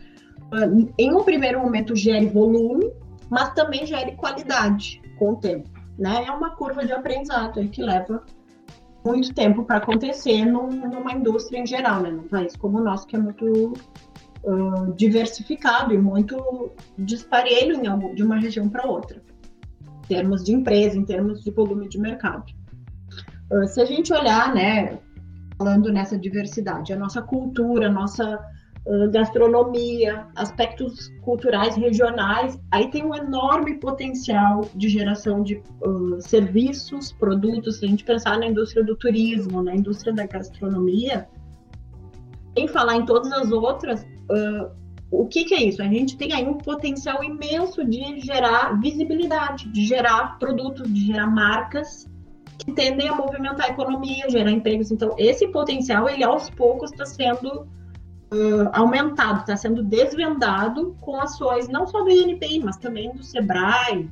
uh, 0.54 0.94
em 0.98 1.16
um 1.16 1.24
primeiro 1.24 1.60
momento, 1.60 1.96
gere 1.96 2.28
volume, 2.28 2.92
mas 3.30 3.52
também 3.54 3.86
gere 3.86 4.12
qualidade 4.12 5.02
com 5.18 5.32
o 5.32 5.36
tempo, 5.38 5.70
né? 5.98 6.26
É 6.28 6.32
uma 6.32 6.52
curva 6.52 6.86
de 6.86 6.92
aprendizado 6.92 7.68
que 7.70 7.82
leva 7.82 8.24
muito 9.06 9.34
tempo 9.34 9.64
para 9.64 9.78
acontecer 9.78 10.46
num, 10.46 10.70
numa 10.70 11.14
indústria 11.14 11.60
em 11.60 11.66
geral, 11.66 12.02
né? 12.02 12.12
Num 12.12 12.28
país 12.28 12.56
como 12.56 12.80
o 12.80 12.84
nosso, 12.84 13.08
que 13.08 13.16
é 13.16 13.20
muito 13.20 13.74
uh, 14.44 14.94
diversificado 14.96 15.94
e 15.94 15.98
muito 15.98 16.72
disparelho 16.98 17.76
em, 17.76 18.16
de 18.16 18.24
uma 18.24 18.38
região 18.38 18.68
para 18.68 18.86
outra, 18.86 19.22
em 20.04 20.08
termos 20.08 20.44
de 20.44 20.54
empresa, 20.54 20.98
em 20.98 21.06
termos 21.06 21.44
de 21.44 21.52
volume 21.52 21.88
de 21.88 22.00
mercado. 22.00 22.46
Uh, 23.52 23.68
se 23.68 23.82
a 23.82 23.86
gente 23.86 24.12
olhar, 24.14 24.54
né, 24.54 25.00
falando 25.58 25.92
nessa 25.92 26.18
diversidade, 26.18 26.94
a 26.94 26.98
nossa 26.98 27.22
cultura, 27.22 27.88
a 27.88 27.92
nossa 27.92 28.40
gastronomia, 29.12 30.28
aspectos 30.36 31.10
culturais 31.22 31.76
regionais, 31.76 32.58
aí 32.72 32.90
tem 32.90 33.06
um 33.06 33.14
enorme 33.14 33.76
potencial 33.80 34.62
de 34.76 34.88
geração 34.88 35.44
de 35.44 35.62
uh, 35.82 36.22
serviços, 36.22 37.12
produtos. 37.12 37.80
Se 37.80 37.86
a 37.86 37.90
gente 37.90 38.04
pensar 38.04 38.40
na 38.40 38.48
indústria 38.48 38.84
do 38.86 38.96
turismo, 38.96 39.62
na 39.62 39.76
indústria 39.76 40.14
da 40.14 40.26
gastronomia, 40.26 41.28
em 42.56 42.68
falar 42.68 42.96
em 42.96 43.06
todas 43.06 43.32
as 43.34 43.52
outras, 43.52 44.04
uh, 44.04 44.72
o 45.12 45.26
que, 45.26 45.44
que, 45.44 45.54
é 45.54 45.64
isso? 45.64 45.82
A 45.82 45.88
gente 45.88 46.18
tem 46.18 46.34
aí 46.34 46.46
um 46.46 46.58
potencial 46.58 47.24
imenso 47.24 47.84
de 47.86 48.20
gerar 48.22 48.80
visibilidade, 48.80 49.70
de 49.70 49.86
gerar 49.86 50.38
produtos, 50.40 50.92
de 50.92 51.08
gerar 51.08 51.28
marcas 51.28 52.10
que 52.58 52.72
tendem 52.74 53.08
a 53.08 53.16
movimentar 53.16 53.68
a 53.68 53.70
economia, 53.70 54.30
gerar 54.30 54.52
empregos. 54.52 54.92
Então, 54.92 55.14
esse 55.18 55.48
potencial, 55.48 56.10
ele 56.10 56.24
aos 56.24 56.50
poucos 56.50 56.92
está 56.92 57.06
sendo 57.06 57.68
uh, 58.32 58.70
aumentado, 58.74 59.42
está 59.42 59.56
sendo 59.56 59.84
desvendado 59.84 60.96
com 61.02 61.20
ações 61.20 61.68
não 61.68 61.86
só 61.88 62.04
do 62.04 62.10
INPI, 62.10 62.60
mas 62.64 62.78
também 62.78 63.14
do 63.14 63.24
SEBRAE, 63.24 64.10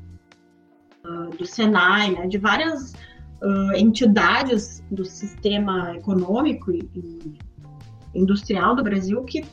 uh, 1.05 1.29
do 1.37 1.45
SENAI, 1.45 2.11
né, 2.11 2.27
de 2.27 2.37
várias 2.37 2.93
uh, 3.41 3.73
entidades 3.75 4.83
do 4.91 5.05
sistema 5.05 5.95
econômico 5.95 6.71
e, 6.71 6.89
e 6.93 7.37
industrial 8.13 8.75
do 8.75 8.83
Brasil 8.83 9.23
que 9.23 9.45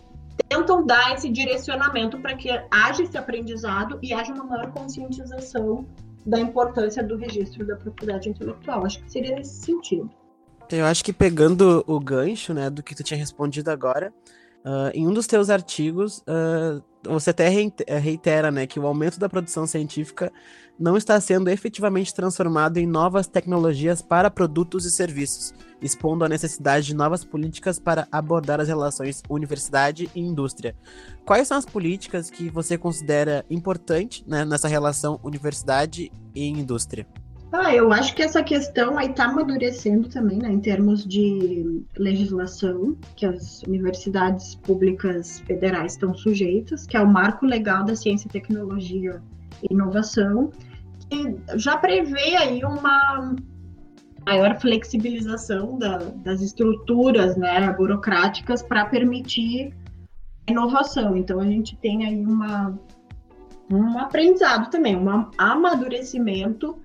tentam 0.48 0.86
dar 0.86 1.14
esse 1.14 1.28
direcionamento 1.28 2.18
para 2.18 2.36
que 2.36 2.48
haja 2.70 3.02
esse 3.02 3.18
aprendizado 3.18 3.98
e 4.02 4.12
haja 4.12 4.32
uma 4.32 4.44
maior 4.44 4.70
conscientização 4.72 5.86
da 6.24 6.38
importância 6.38 7.02
do 7.02 7.16
registro 7.16 7.66
da 7.66 7.76
propriedade 7.76 8.28
intelectual. 8.28 8.86
Acho 8.86 9.02
que 9.02 9.10
seria 9.10 9.34
nesse 9.34 9.64
sentido. 9.64 10.08
Eu 10.70 10.86
acho 10.86 11.04
que 11.04 11.12
pegando 11.12 11.84
o 11.86 11.98
gancho, 11.98 12.54
né, 12.54 12.70
do 12.70 12.82
que 12.82 12.94
tu 12.94 13.02
tinha 13.02 13.18
respondido 13.18 13.70
agora, 13.70 14.12
Uh, 14.64 14.90
em 14.94 15.08
um 15.08 15.12
dos 15.12 15.26
teus 15.26 15.50
artigos, 15.50 16.18
uh, 16.18 16.82
você 17.04 17.30
até 17.30 17.48
reitera 17.48 18.50
né, 18.50 18.66
que 18.66 18.78
o 18.78 18.86
aumento 18.86 19.18
da 19.18 19.28
produção 19.28 19.66
científica 19.66 20.32
não 20.78 20.96
está 20.96 21.20
sendo 21.20 21.50
efetivamente 21.50 22.14
transformado 22.14 22.78
em 22.78 22.86
novas 22.86 23.26
tecnologias 23.26 24.00
para 24.00 24.30
produtos 24.30 24.84
e 24.84 24.90
serviços, 24.90 25.52
expondo 25.80 26.24
a 26.24 26.28
necessidade 26.28 26.86
de 26.86 26.94
novas 26.94 27.24
políticas 27.24 27.78
para 27.78 28.06
abordar 28.10 28.60
as 28.60 28.68
relações 28.68 29.22
universidade 29.28 30.08
e 30.14 30.20
indústria. 30.20 30.76
Quais 31.24 31.48
são 31.48 31.56
as 31.56 31.66
políticas 31.66 32.30
que 32.30 32.48
você 32.48 32.78
considera 32.78 33.44
importantes 33.50 34.24
né, 34.26 34.44
nessa 34.44 34.68
relação 34.68 35.20
universidade 35.22 36.10
e 36.34 36.48
indústria? 36.48 37.06
Ah, 37.52 37.74
eu 37.74 37.92
acho 37.92 38.14
que 38.14 38.22
essa 38.22 38.42
questão 38.42 38.96
aí 38.96 39.10
está 39.10 39.26
amadurecendo 39.26 40.08
também, 40.08 40.38
né, 40.38 40.50
em 40.50 40.58
termos 40.58 41.04
de 41.06 41.84
legislação, 41.98 42.96
que 43.14 43.26
as 43.26 43.62
universidades 43.64 44.54
públicas 44.54 45.40
federais 45.40 45.92
estão 45.92 46.14
sujeitas, 46.14 46.86
que 46.86 46.96
é 46.96 47.00
o 47.00 47.06
Marco 47.06 47.44
Legal 47.44 47.84
da 47.84 47.94
Ciência, 47.94 48.30
Tecnologia 48.30 49.20
e 49.62 49.70
Inovação, 49.70 50.50
que 51.10 51.36
já 51.56 51.76
prevê 51.76 52.36
aí 52.36 52.64
uma 52.64 53.36
maior 54.24 54.58
flexibilização 54.58 55.78
da, 55.78 55.98
das 55.98 56.40
estruturas 56.40 57.36
né, 57.36 57.70
burocráticas 57.74 58.62
para 58.62 58.86
permitir 58.86 59.74
inovação. 60.48 61.18
Então, 61.18 61.38
a 61.38 61.44
gente 61.44 61.76
tem 61.76 62.06
aí 62.06 62.24
uma, 62.24 62.78
um 63.70 63.98
aprendizado 63.98 64.70
também, 64.70 64.96
um 64.96 65.28
amadurecimento 65.36 66.81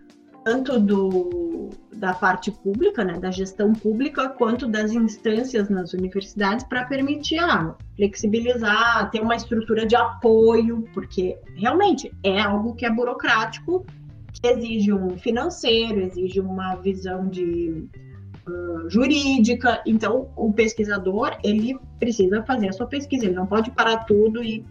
tanto 0.47 0.79
do, 0.79 1.71
da 1.93 2.13
parte 2.13 2.51
pública, 2.51 3.03
né, 3.03 3.19
da 3.19 3.29
gestão 3.29 3.73
pública, 3.73 4.29
quanto 4.29 4.65
das 4.65 4.93
instâncias 4.93 5.69
nas 5.69 5.91
universidades 5.91 6.63
para 6.63 6.85
permitir 6.85 7.37
ah, 7.39 7.75
flexibilizar, 7.97 9.11
ter 9.11 9.19
uma 9.19 9.35
estrutura 9.35 9.85
de 9.85 9.97
apoio, 9.97 10.85
porque 10.93 11.37
realmente 11.53 12.09
é 12.23 12.39
algo 12.39 12.75
que 12.75 12.85
é 12.85 12.89
burocrático, 12.89 13.85
que 14.31 14.47
exige 14.47 14.93
um 14.93 15.17
financeiro, 15.17 15.99
exige 15.99 16.39
uma 16.39 16.75
visão 16.75 17.27
de 17.27 17.85
uh, 18.47 18.89
jurídica. 18.89 19.81
Então, 19.85 20.29
o 20.37 20.53
pesquisador 20.53 21.37
ele 21.43 21.77
precisa 21.99 22.41
fazer 22.43 22.69
a 22.69 22.71
sua 22.71 22.87
pesquisa, 22.87 23.25
ele 23.25 23.35
não 23.35 23.47
pode 23.47 23.69
parar 23.71 24.05
tudo 24.05 24.41
e 24.41 24.65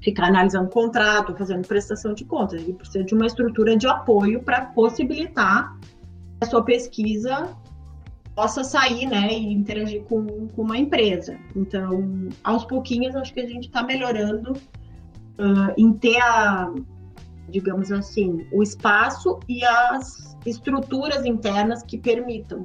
ficar 0.00 0.26
analisando 0.26 0.68
contrato, 0.68 1.34
fazendo 1.36 1.66
prestação 1.66 2.14
de 2.14 2.24
contas. 2.24 2.62
Ele 2.62 2.72
precisa 2.72 3.04
de 3.04 3.14
uma 3.14 3.26
estrutura 3.26 3.76
de 3.76 3.86
apoio 3.86 4.42
para 4.42 4.66
possibilitar 4.66 5.76
que 5.80 6.44
a 6.44 6.46
sua 6.46 6.62
pesquisa 6.62 7.56
possa 8.34 8.62
sair 8.62 9.06
né, 9.06 9.32
e 9.32 9.52
interagir 9.52 10.04
com, 10.04 10.46
com 10.48 10.62
uma 10.62 10.78
empresa. 10.78 11.36
Então, 11.56 12.28
aos 12.44 12.64
pouquinhos, 12.64 13.16
acho 13.16 13.34
que 13.34 13.40
a 13.40 13.46
gente 13.46 13.66
está 13.66 13.82
melhorando 13.82 14.52
uh, 14.52 15.74
em 15.76 15.92
ter 15.92 16.20
a, 16.20 16.72
digamos 17.48 17.90
assim, 17.90 18.46
o 18.52 18.62
espaço 18.62 19.40
e 19.48 19.64
as 19.64 20.36
estruturas 20.46 21.24
internas 21.24 21.82
que 21.82 21.98
permitam 21.98 22.62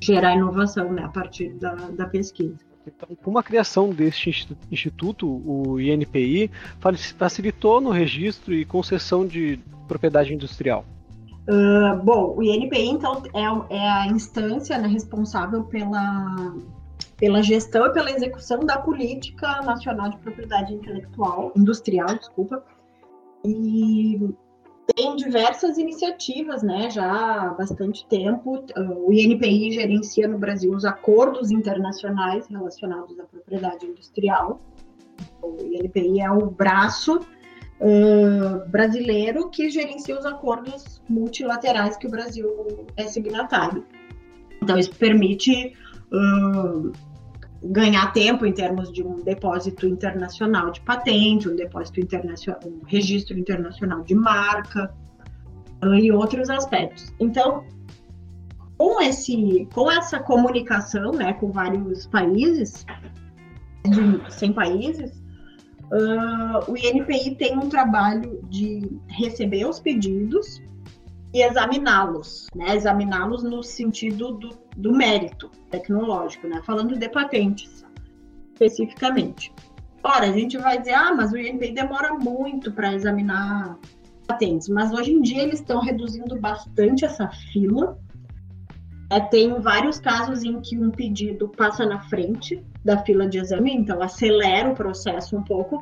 gerar 0.00 0.34
inovação 0.34 0.90
né, 0.90 1.02
a 1.02 1.08
partir 1.08 1.52
da, 1.58 1.74
da 1.74 2.06
pesquisa. 2.06 2.67
Então, 2.96 3.16
com 3.16 3.38
a 3.38 3.42
criação 3.42 3.90
deste 3.90 4.48
instituto, 4.70 5.26
o 5.26 5.80
INPI 5.80 6.50
facilitou 7.16 7.80
no 7.80 7.90
registro 7.90 8.54
e 8.54 8.64
concessão 8.64 9.26
de 9.26 9.60
propriedade 9.86 10.32
industrial. 10.32 10.84
Uh, 11.48 12.02
bom, 12.02 12.34
o 12.36 12.42
INPI, 12.42 12.88
então, 12.88 13.22
é, 13.34 13.76
é 13.76 13.88
a 13.88 14.06
instância 14.06 14.76
né, 14.78 14.86
responsável 14.86 15.64
pela, 15.64 16.54
pela 17.16 17.42
gestão 17.42 17.86
e 17.86 17.92
pela 17.92 18.10
execução 18.10 18.60
da 18.60 18.78
política 18.78 19.62
nacional 19.62 20.10
de 20.10 20.18
propriedade 20.18 20.74
intelectual, 20.74 21.52
industrial, 21.56 22.08
desculpa, 22.08 22.62
e 23.44 24.34
tem 24.94 25.16
diversas 25.16 25.78
iniciativas, 25.78 26.62
né, 26.62 26.90
já 26.90 27.10
há 27.10 27.48
bastante 27.50 28.06
tempo. 28.06 28.64
O 28.76 29.12
INPI 29.12 29.72
gerencia 29.72 30.26
no 30.26 30.38
Brasil 30.38 30.72
os 30.72 30.84
acordos 30.84 31.50
internacionais 31.50 32.46
relacionados 32.48 33.18
à 33.20 33.24
propriedade 33.24 33.86
industrial. 33.86 34.60
O 35.42 35.56
INPI 35.62 36.20
é 36.20 36.30
o 36.30 36.46
braço 36.46 37.20
uh, 37.80 38.68
brasileiro 38.70 39.50
que 39.50 39.70
gerencia 39.70 40.18
os 40.18 40.24
acordos 40.24 41.02
multilaterais 41.08 41.96
que 41.96 42.06
o 42.06 42.10
Brasil 42.10 42.48
é 42.96 43.04
signatário. 43.04 43.84
Então, 44.62 44.78
isso 44.78 44.94
permite 44.96 45.74
uh, 46.12 46.92
ganhar 47.62 48.12
tempo 48.12 48.46
em 48.46 48.52
termos 48.52 48.92
de 48.92 49.02
um 49.02 49.22
depósito 49.22 49.86
internacional 49.86 50.70
de 50.70 50.80
patente, 50.80 51.48
um 51.48 51.56
depósito 51.56 52.00
internacional, 52.00 52.60
um 52.64 52.84
registro 52.86 53.38
internacional 53.38 54.02
de 54.02 54.14
marca 54.14 54.94
uh, 55.84 55.94
e 55.94 56.12
outros 56.12 56.48
aspectos. 56.50 57.12
Então, 57.18 57.64
com 58.76 59.00
esse, 59.02 59.68
com 59.74 59.90
essa 59.90 60.20
comunicação, 60.20 61.10
né, 61.12 61.32
com 61.32 61.50
vários 61.50 62.06
países, 62.06 62.86
de 63.84 64.32
100 64.32 64.52
países, 64.52 65.10
uh, 65.92 66.70
o 66.70 66.76
INPI 66.76 67.34
tem 67.34 67.56
um 67.58 67.68
trabalho 67.68 68.40
de 68.48 68.88
receber 69.08 69.66
os 69.66 69.80
pedidos 69.80 70.62
e 71.32 71.42
examiná-los, 71.42 72.46
né? 72.54 72.76
Examiná-los 72.76 73.42
no 73.42 73.62
sentido 73.62 74.32
do, 74.32 74.50
do 74.76 74.92
mérito 74.92 75.50
tecnológico, 75.70 76.46
né? 76.48 76.62
Falando 76.64 76.96
de 76.96 77.08
patentes 77.08 77.84
especificamente. 78.54 79.52
Ora, 80.02 80.26
a 80.26 80.32
gente 80.32 80.56
vai 80.58 80.78
dizer, 80.78 80.94
ah, 80.94 81.14
mas 81.14 81.32
o 81.32 81.36
INPI 81.36 81.72
demora 81.72 82.14
muito 82.14 82.72
para 82.72 82.92
examinar 82.94 83.78
patentes, 84.26 84.68
mas 84.68 84.92
hoje 84.92 85.12
em 85.12 85.22
dia 85.22 85.42
eles 85.42 85.60
estão 85.60 85.80
reduzindo 85.80 86.38
bastante 86.38 87.04
essa 87.04 87.28
fila. 87.52 87.98
É, 89.10 89.20
tem 89.20 89.58
vários 89.60 89.98
casos 89.98 90.44
em 90.44 90.60
que 90.60 90.78
um 90.78 90.90
pedido 90.90 91.48
passa 91.48 91.86
na 91.86 92.00
frente 92.08 92.62
da 92.84 92.98
fila 93.04 93.26
de 93.26 93.38
exame, 93.38 93.74
então 93.74 94.02
acelera 94.02 94.70
o 94.70 94.74
processo 94.74 95.36
um 95.36 95.42
pouco, 95.42 95.80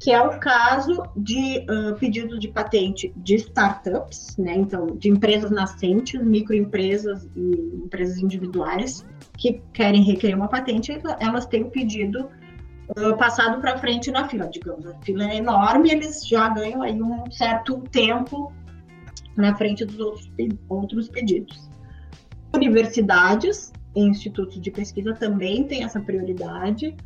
que 0.00 0.10
é 0.10 0.20
o 0.20 0.40
caso 0.40 1.02
de 1.14 1.66
uh, 1.68 1.94
pedido 1.96 2.38
de 2.38 2.48
patente 2.48 3.12
de 3.14 3.34
startups, 3.34 4.34
né? 4.38 4.54
Então, 4.56 4.86
de 4.96 5.10
empresas 5.10 5.50
nascentes, 5.50 6.24
microempresas 6.24 7.28
e 7.36 7.82
empresas 7.84 8.16
individuais 8.16 9.04
que 9.36 9.60
querem 9.74 10.02
requerer 10.02 10.34
uma 10.34 10.48
patente, 10.48 10.98
elas 11.20 11.44
têm 11.44 11.64
o 11.64 11.70
pedido 11.70 12.30
uh, 12.96 13.14
passado 13.18 13.60
para 13.60 13.76
frente 13.76 14.10
na 14.10 14.26
fila, 14.26 14.48
digamos. 14.48 14.86
A 14.86 14.94
fila 15.00 15.30
é 15.30 15.36
enorme, 15.36 15.90
eles 15.90 16.26
já 16.26 16.48
ganham 16.48 16.80
aí 16.80 17.00
um 17.00 17.30
certo 17.30 17.82
tempo 17.92 18.50
na 19.36 19.54
frente 19.54 19.84
dos 19.84 20.00
outros, 20.00 20.32
outros 20.66 21.08
pedidos. 21.10 21.68
Universidades 22.54 23.70
e 23.94 24.00
institutos 24.00 24.58
de 24.58 24.70
pesquisa 24.70 25.12
também 25.12 25.64
têm 25.64 25.84
essa 25.84 26.00
prioridade 26.00 26.96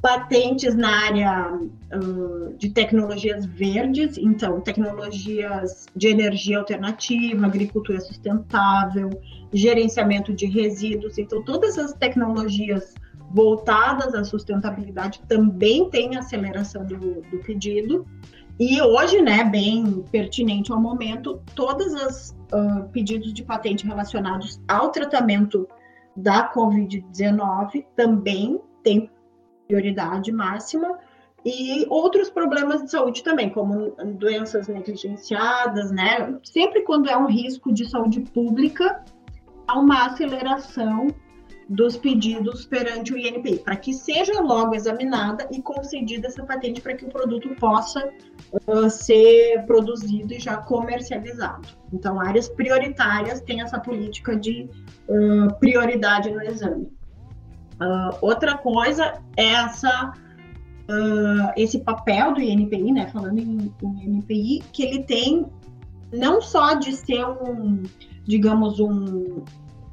patentes 0.00 0.74
na 0.74 1.06
área 1.06 1.52
uh, 1.52 2.54
de 2.56 2.70
tecnologias 2.70 3.44
verdes, 3.44 4.16
então 4.16 4.60
tecnologias 4.60 5.86
de 5.94 6.08
energia 6.08 6.58
alternativa, 6.58 7.46
agricultura 7.46 8.00
sustentável, 8.00 9.10
gerenciamento 9.52 10.32
de 10.32 10.46
resíduos, 10.46 11.18
então 11.18 11.42
todas 11.42 11.78
as 11.78 11.92
tecnologias 11.92 12.94
voltadas 13.32 14.14
à 14.14 14.24
sustentabilidade 14.24 15.20
também 15.28 15.88
têm 15.90 16.16
aceleração 16.16 16.84
do, 16.84 17.20
do 17.22 17.38
pedido. 17.44 18.06
E 18.58 18.80
hoje, 18.82 19.22
né, 19.22 19.44
bem 19.44 20.04
pertinente 20.10 20.72
ao 20.72 20.80
momento, 20.80 21.40
todos 21.54 21.94
os 21.94 22.30
uh, 22.52 22.88
pedidos 22.90 23.32
de 23.32 23.42
patente 23.42 23.86
relacionados 23.86 24.60
ao 24.68 24.90
tratamento 24.90 25.66
da 26.16 26.52
Covid-19 26.52 27.84
também 27.96 28.60
têm 28.82 29.08
prioridade 29.70 30.32
máxima, 30.32 30.98
e 31.44 31.86
outros 31.88 32.28
problemas 32.28 32.82
de 32.82 32.90
saúde 32.90 33.22
também, 33.22 33.48
como 33.48 33.94
doenças 34.18 34.68
negligenciadas, 34.68 35.90
né? 35.90 36.38
Sempre 36.42 36.82
quando 36.82 37.08
é 37.08 37.16
um 37.16 37.26
risco 37.26 37.72
de 37.72 37.88
saúde 37.88 38.20
pública, 38.20 39.02
há 39.66 39.78
uma 39.78 40.06
aceleração 40.06 41.08
dos 41.66 41.96
pedidos 41.96 42.66
perante 42.66 43.14
o 43.14 43.16
INPI, 43.16 43.60
para 43.60 43.76
que 43.76 43.94
seja 43.94 44.40
logo 44.40 44.74
examinada 44.74 45.48
e 45.52 45.62
concedida 45.62 46.26
essa 46.26 46.44
patente 46.44 46.80
para 46.80 46.94
que 46.94 47.04
o 47.04 47.08
produto 47.08 47.48
possa 47.60 48.12
uh, 48.66 48.90
ser 48.90 49.64
produzido 49.66 50.34
e 50.34 50.40
já 50.40 50.56
comercializado. 50.56 51.68
Então, 51.92 52.20
áreas 52.20 52.48
prioritárias 52.48 53.40
têm 53.40 53.62
essa 53.62 53.78
política 53.78 54.36
de 54.36 54.68
uh, 55.08 55.54
prioridade 55.60 56.30
no 56.32 56.42
exame. 56.42 56.90
Uh, 57.80 58.16
outra 58.20 58.58
coisa 58.58 59.20
é 59.36 59.46
essa, 59.52 60.12
uh, 60.88 61.52
esse 61.56 61.78
papel 61.80 62.34
do 62.34 62.40
INPI, 62.40 62.92
né? 62.92 63.06
Falando 63.08 63.38
em, 63.38 63.72
em 63.82 64.16
INPI, 64.16 64.62
que 64.72 64.82
ele 64.82 65.02
tem 65.04 65.46
não 66.12 66.42
só 66.42 66.74
de 66.74 66.92
ser 66.94 67.24
um, 67.24 67.82
digamos, 68.24 68.80
um 68.80 69.42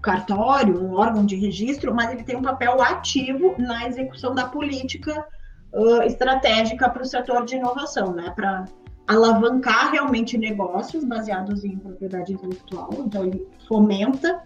cartório, 0.01 0.83
um 0.83 0.95
órgão 0.95 1.25
de 1.25 1.35
registro, 1.35 1.93
mas 1.93 2.11
ele 2.11 2.23
tem 2.23 2.35
um 2.35 2.41
papel 2.41 2.81
ativo 2.81 3.55
na 3.57 3.87
execução 3.87 4.35
da 4.35 4.45
política 4.45 5.25
uh, 5.73 6.01
estratégica 6.03 6.89
para 6.89 7.01
o 7.01 7.05
setor 7.05 7.45
de 7.45 7.55
inovação, 7.55 8.13
né? 8.13 8.31
Para 8.35 8.65
alavancar 9.07 9.91
realmente 9.91 10.37
negócios 10.37 11.05
baseados 11.05 11.63
em 11.63 11.77
propriedade 11.77 12.33
intelectual. 12.33 12.89
Então, 12.99 13.25
ele 13.25 13.47
fomenta 13.67 14.43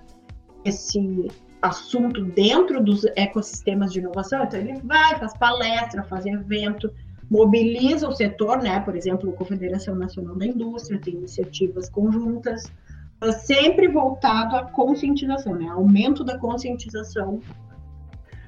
esse 0.63 1.27
assunto 1.61 2.23
dentro 2.23 2.83
dos 2.83 3.05
ecossistemas 3.15 3.93
de 3.93 3.99
inovação, 3.99 4.43
então 4.43 4.59
ele 4.59 4.79
vai, 4.83 5.17
faz 5.19 5.37
palestra, 5.37 6.03
faz 6.03 6.25
evento, 6.25 6.91
mobiliza 7.29 8.07
o 8.07 8.11
setor, 8.11 8.61
né? 8.61 8.79
Por 8.79 8.95
exemplo, 8.95 9.29
a 9.29 9.33
Confederação 9.33 9.95
Nacional 9.95 10.35
da 10.35 10.45
Indústria 10.45 10.99
tem 10.99 11.15
iniciativas 11.15 11.89
conjuntas, 11.89 12.63
sempre 13.43 13.87
voltado 13.87 14.55
à 14.55 14.65
conscientização, 14.65 15.55
né? 15.55 15.67
Aumento 15.69 16.23
da 16.23 16.37
conscientização 16.37 17.39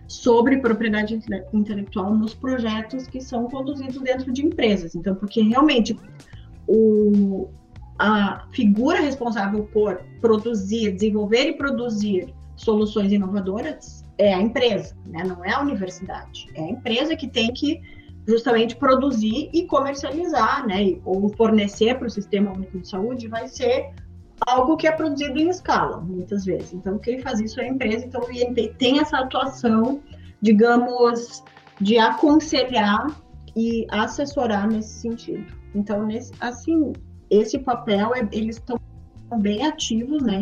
sobre 0.08 0.58
propriedade 0.58 1.20
intelectual 1.54 2.14
nos 2.14 2.34
projetos 2.34 3.08
que 3.08 3.22
são 3.22 3.48
conduzidos 3.50 4.02
dentro 4.02 4.32
de 4.34 4.46
empresas. 4.46 4.96
Então, 4.96 5.16
porque 5.16 5.42
realmente 5.42 5.98
o, 6.68 7.48
a 7.98 8.48
figura 8.52 9.00
responsável 9.00 9.64
por 9.72 10.02
produzir, 10.20 10.92
desenvolver 10.92 11.50
e 11.50 11.54
produzir 11.54 12.34
soluções 12.64 13.12
inovadoras 13.12 14.04
é 14.18 14.34
a 14.34 14.42
empresa, 14.42 14.96
né? 15.06 15.24
não 15.24 15.44
é 15.44 15.54
a 15.54 15.62
universidade. 15.62 16.48
É 16.56 16.64
a 16.64 16.70
empresa 16.70 17.16
que 17.16 17.28
tem 17.28 17.52
que 17.54 17.82
justamente 18.28 18.76
produzir 18.76 19.50
e 19.54 19.66
comercializar, 19.66 20.66
né? 20.66 20.98
ou 21.04 21.30
fornecer 21.30 21.98
para 21.98 22.08
o 22.08 22.10
Sistema 22.10 22.52
Único 22.52 22.80
de 22.80 22.88
Saúde, 22.88 23.28
vai 23.28 23.48
ser 23.48 23.92
algo 24.48 24.78
que 24.78 24.88
é 24.88 24.92
produzido 24.92 25.40
em 25.40 25.50
escala, 25.50 26.00
muitas 26.00 26.46
vezes. 26.46 26.74
Então, 26.74 26.98
quem 26.98 27.20
faz 27.20 27.40
isso 27.40 27.60
é 27.60 27.66
a 27.66 27.70
empresa. 27.70 28.06
Então, 28.06 28.22
o 28.22 28.32
INP 28.32 28.74
tem 28.78 29.00
essa 29.00 29.18
atuação, 29.20 30.02
digamos, 30.42 31.44
de 31.80 31.98
aconselhar 31.98 33.08
e 33.56 33.86
assessorar 33.90 34.68
nesse 34.68 35.02
sentido. 35.02 35.46
Então, 35.76 36.06
nesse, 36.06 36.32
assim, 36.40 36.94
esse 37.30 37.60
papel, 37.60 38.14
é, 38.16 38.28
eles 38.32 38.58
estão 38.58 38.80
bem 39.40 39.66
ativos, 39.66 40.22
né? 40.22 40.40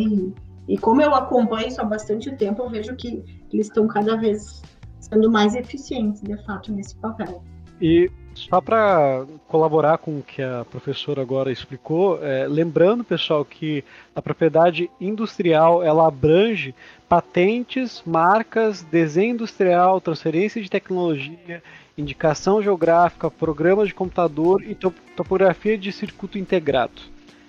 E 0.68 0.78
como 0.78 1.02
eu 1.02 1.14
acompanho 1.14 1.68
isso 1.68 1.82
há 1.82 1.84
bastante 1.84 2.32
tempo, 2.36 2.64
eu 2.64 2.70
vejo 2.70 2.96
que 2.96 3.24
eles 3.52 3.68
estão 3.68 3.88
cada 3.88 4.16
vez 4.16 4.62
sendo 5.00 5.30
mais 5.30 5.56
eficientes, 5.56 6.22
de 6.22 6.38
fato, 6.46 6.72
nesse 6.72 6.96
papel. 6.96 7.44
E 7.82 8.10
só 8.34 8.62
para 8.62 9.26
colaborar 9.48 9.98
com 9.98 10.20
o 10.20 10.24
que 10.24 10.42
a 10.42 10.64
professora 10.70 11.22
agora 11.22 11.52
explicou, 11.52 12.24
é, 12.24 12.48
lembrando, 12.48 13.04
pessoal, 13.04 13.44
que 13.44 13.84
a 14.16 14.22
propriedade 14.22 14.90
industrial 15.00 15.84
ela 15.84 16.08
abrange 16.08 16.74
patentes, 17.10 18.02
marcas, 18.06 18.84
desenho 18.84 19.34
industrial, 19.34 20.00
transferência 20.00 20.62
de 20.62 20.70
tecnologia, 20.70 21.62
indicação 21.98 22.62
geográfica, 22.62 23.30
programas 23.30 23.90
de 23.90 23.94
computador 23.94 24.64
e 24.64 24.76
topografia 24.76 25.78
de 25.78 25.92
circuito 25.92 26.38
integrado. 26.38 27.02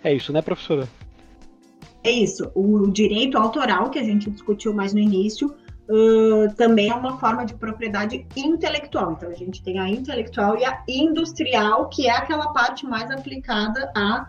É 0.03 0.13
isso, 0.13 0.33
né, 0.33 0.43
professora? 0.43 0.89
É 2.05 2.11
isso. 2.11 2.51
O 2.55 2.91
direito 2.91 3.39
autoral, 3.39 3.91
que 3.91 3.99
a 3.99 4.03
gente 4.03 4.31
discutiu 4.31 4.75
mais 4.75 4.93
no 4.93 4.99
início, 4.99 5.55
uh, 5.89 6.53
também 6.57 6.91
é 6.91 6.95
uma 6.95 7.19
forma 7.19 7.45
de 7.45 7.55
propriedade 7.55 8.27
intelectual. 8.37 9.13
Então, 9.13 9.29
a 9.31 9.35
gente 9.35 9.63
tem 9.63 9.79
a 9.79 9.89
intelectual 9.89 10.57
e 10.59 10.65
a 10.65 10.83
industrial, 10.89 11.89
que 11.89 12.09
é 12.09 12.11
aquela 12.11 12.53
parte 12.53 12.85
mais 12.87 13.11
aplicada 13.11 13.93
a 13.97 14.29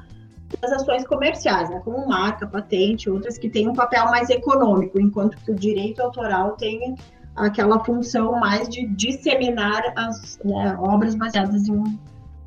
transações 0.60 1.06
comerciais, 1.08 1.70
né, 1.70 1.82
como 1.84 2.08
marca, 2.08 2.46
patente, 2.46 3.10
outras 3.10 3.40
que 3.40 3.50
têm 3.50 3.68
um 3.68 3.74
papel 3.74 4.06
mais 4.06 4.30
econômico, 4.30 5.00
enquanto 5.00 5.36
que 5.38 5.52
o 5.52 5.56
direito 5.56 6.00
autoral 6.00 6.52
tem 6.52 6.96
aquela 7.36 7.84
função 7.84 8.34
mais 8.40 8.70
de 8.70 8.86
disseminar 8.86 9.82
as 9.96 10.40
né, 10.46 10.78
obras 10.80 11.16
baseadas 11.16 11.68
em 11.68 12.00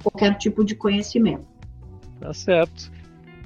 qualquer 0.02 0.36
tipo 0.38 0.64
de 0.64 0.76
conhecimento. 0.76 1.44
Tá 2.20 2.32
certo. 2.32 2.92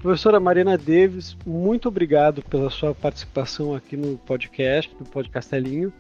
Professora 0.01 0.41
Marina 0.41 0.79
Davis, 0.79 1.37
muito 1.45 1.87
obrigado 1.87 2.43
pela 2.43 2.71
sua 2.71 2.95
participação 2.95 3.75
aqui 3.75 3.99
no 3.99 4.17
podcast, 4.17 4.91
no 4.99 5.05
Podcastelinho. 5.05 5.93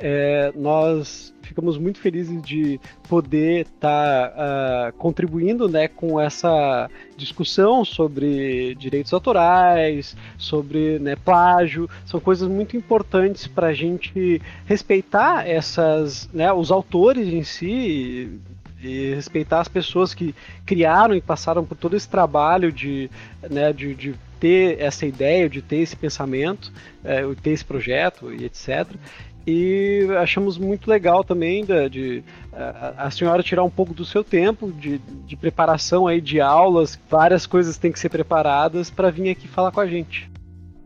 É, 0.00 0.52
nós 0.56 1.32
ficamos 1.40 1.78
muito 1.78 2.00
felizes 2.00 2.42
de 2.42 2.80
poder 3.08 3.66
estar 3.66 4.30
tá, 4.30 4.90
uh, 4.90 4.98
contribuindo 4.98 5.68
né, 5.68 5.86
com 5.86 6.20
essa 6.20 6.90
discussão 7.16 7.84
sobre 7.84 8.74
direitos 8.74 9.12
autorais, 9.12 10.16
sobre 10.36 10.98
né, 10.98 11.14
plágio. 11.14 11.88
São 12.04 12.18
coisas 12.18 12.48
muito 12.48 12.76
importantes 12.76 13.46
para 13.46 13.68
a 13.68 13.72
gente 13.72 14.42
respeitar 14.66 15.48
essas, 15.48 16.28
né, 16.32 16.52
os 16.52 16.72
autores 16.72 17.28
em 17.28 17.44
si, 17.44 18.40
e 18.84 19.14
respeitar 19.14 19.60
as 19.60 19.68
pessoas 19.68 20.14
que 20.14 20.34
criaram 20.66 21.14
e 21.14 21.20
passaram 21.20 21.64
por 21.64 21.76
todo 21.76 21.96
esse 21.96 22.08
trabalho 22.08 22.70
de, 22.70 23.10
né, 23.50 23.72
de, 23.72 23.94
de 23.94 24.14
ter 24.38 24.80
essa 24.80 25.06
ideia, 25.06 25.48
de 25.48 25.62
ter 25.62 25.76
esse 25.76 25.96
pensamento, 25.96 26.72
é, 27.02 27.22
ter 27.42 27.50
esse 27.50 27.64
projeto 27.64 28.32
e 28.32 28.44
etc. 28.44 28.86
E 29.46 30.06
achamos 30.18 30.56
muito 30.56 30.88
legal 30.88 31.22
também 31.22 31.64
de, 31.64 31.88
de 31.88 32.24
a, 32.52 33.06
a, 33.06 33.10
senhora 33.10 33.42
tirar 33.42 33.62
um 33.62 33.70
pouco 33.70 33.92
do 33.92 34.04
seu 34.04 34.24
tempo 34.24 34.72
de, 34.72 34.98
de 34.98 35.36
preparação 35.36 36.06
aí 36.06 36.20
de 36.20 36.40
aulas, 36.40 36.98
várias 37.10 37.46
coisas 37.46 37.76
têm 37.76 37.92
que 37.92 37.98
ser 37.98 38.08
preparadas 38.08 38.90
para 38.90 39.10
vir 39.10 39.28
aqui 39.30 39.46
falar 39.46 39.70
com 39.70 39.80
a 39.80 39.86
gente. 39.86 40.33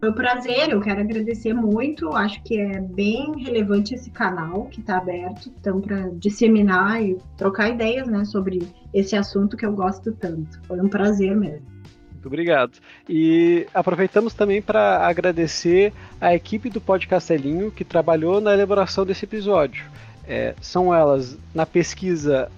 Foi 0.01 0.11
um 0.11 0.13
prazer, 0.13 0.71
eu 0.71 0.81
quero 0.81 1.01
agradecer 1.01 1.53
muito. 1.53 2.11
Acho 2.15 2.41
que 2.45 2.57
é 2.57 2.81
bem 2.81 3.33
relevante 3.43 3.95
esse 3.95 4.11
canal 4.11 4.67
que 4.67 4.81
está 4.81 4.99
aberto, 4.99 5.53
então, 5.59 5.81
para 5.81 6.09
disseminar 6.13 7.03
e 7.03 7.19
trocar 7.37 7.69
ideias 7.69 8.07
né, 8.07 8.25
sobre 8.25 8.61
esse 8.95 9.17
assunto 9.17 9.57
que 9.57 9.67
eu 9.67 9.73
gosto 9.73 10.13
tanto. 10.13 10.61
Foi 10.69 10.81
um 10.81 10.89
prazer 10.89 11.37
mesmo. 11.37 11.67
Muito 12.13 12.27
obrigado. 12.27 12.79
E 13.09 13.67
aproveitamos 13.75 14.35
também 14.35 14.63
para 14.63 15.05
agradecer 15.05 15.93
a 16.21 16.33
equipe 16.33 16.71
do 16.71 16.81
Podcastelinho 16.81 17.73
que 17.73 17.85
trabalhou 17.85 18.41
na 18.41 18.55
elaboração 18.55 19.05
desse 19.05 19.25
episódio. 19.25 19.85
É, 20.27 20.55
são 20.61 20.95
elas, 20.95 21.37
na 21.53 21.67
pesquisa, 21.67 22.51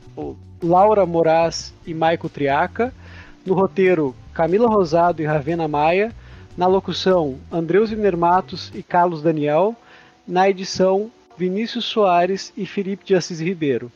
Laura 0.62 1.06
Moraz 1.06 1.72
e 1.86 1.94
Maico 1.94 2.28
Triaca, 2.28 2.92
no 3.46 3.54
roteiro, 3.54 4.14
Camila 4.34 4.68
Rosado 4.68 5.22
e 5.22 5.24
Ravena 5.24 5.66
Maia 5.66 6.12
na 6.56 6.66
locução, 6.66 7.38
Andreus 7.50 7.90
Matos 8.16 8.70
e 8.74 8.82
Carlos 8.82 9.22
Daniel. 9.22 9.74
Na 10.26 10.48
edição, 10.48 11.10
Vinícius 11.36 11.84
Soares 11.84 12.52
e 12.56 12.66
Felipe 12.66 13.04
de 13.04 13.14
Assis 13.14 13.40
Ribeiro. 13.40 13.90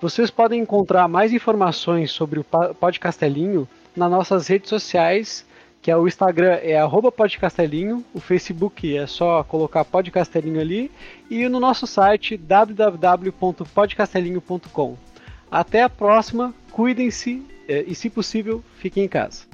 Vocês 0.00 0.30
podem 0.30 0.60
encontrar 0.60 1.08
mais 1.08 1.32
informações 1.32 2.10
sobre 2.10 2.40
o 2.40 2.44
Podcastelinho 2.44 3.68
nas 3.94 4.10
nossas 4.10 4.46
redes 4.46 4.70
sociais, 4.70 5.44
que 5.82 5.90
é 5.90 5.96
o 5.96 6.06
Instagram 6.06 6.58
é 6.62 6.78
podcastelinho, 7.16 8.04
o 8.12 8.20
Facebook 8.20 8.94
é 8.96 9.06
só 9.06 9.42
colocar 9.44 9.84
podcastelinho 9.84 10.60
ali, 10.60 10.90
e 11.30 11.48
no 11.48 11.60
nosso 11.60 11.86
site 11.86 12.36
www.podcastelinho.com. 12.36 14.96
Até 15.50 15.82
a 15.82 15.88
próxima, 15.88 16.54
cuidem-se 16.70 17.42
eh, 17.68 17.84
e, 17.86 17.94
se 17.94 18.10
possível, 18.10 18.62
fiquem 18.78 19.04
em 19.04 19.08
casa. 19.08 19.49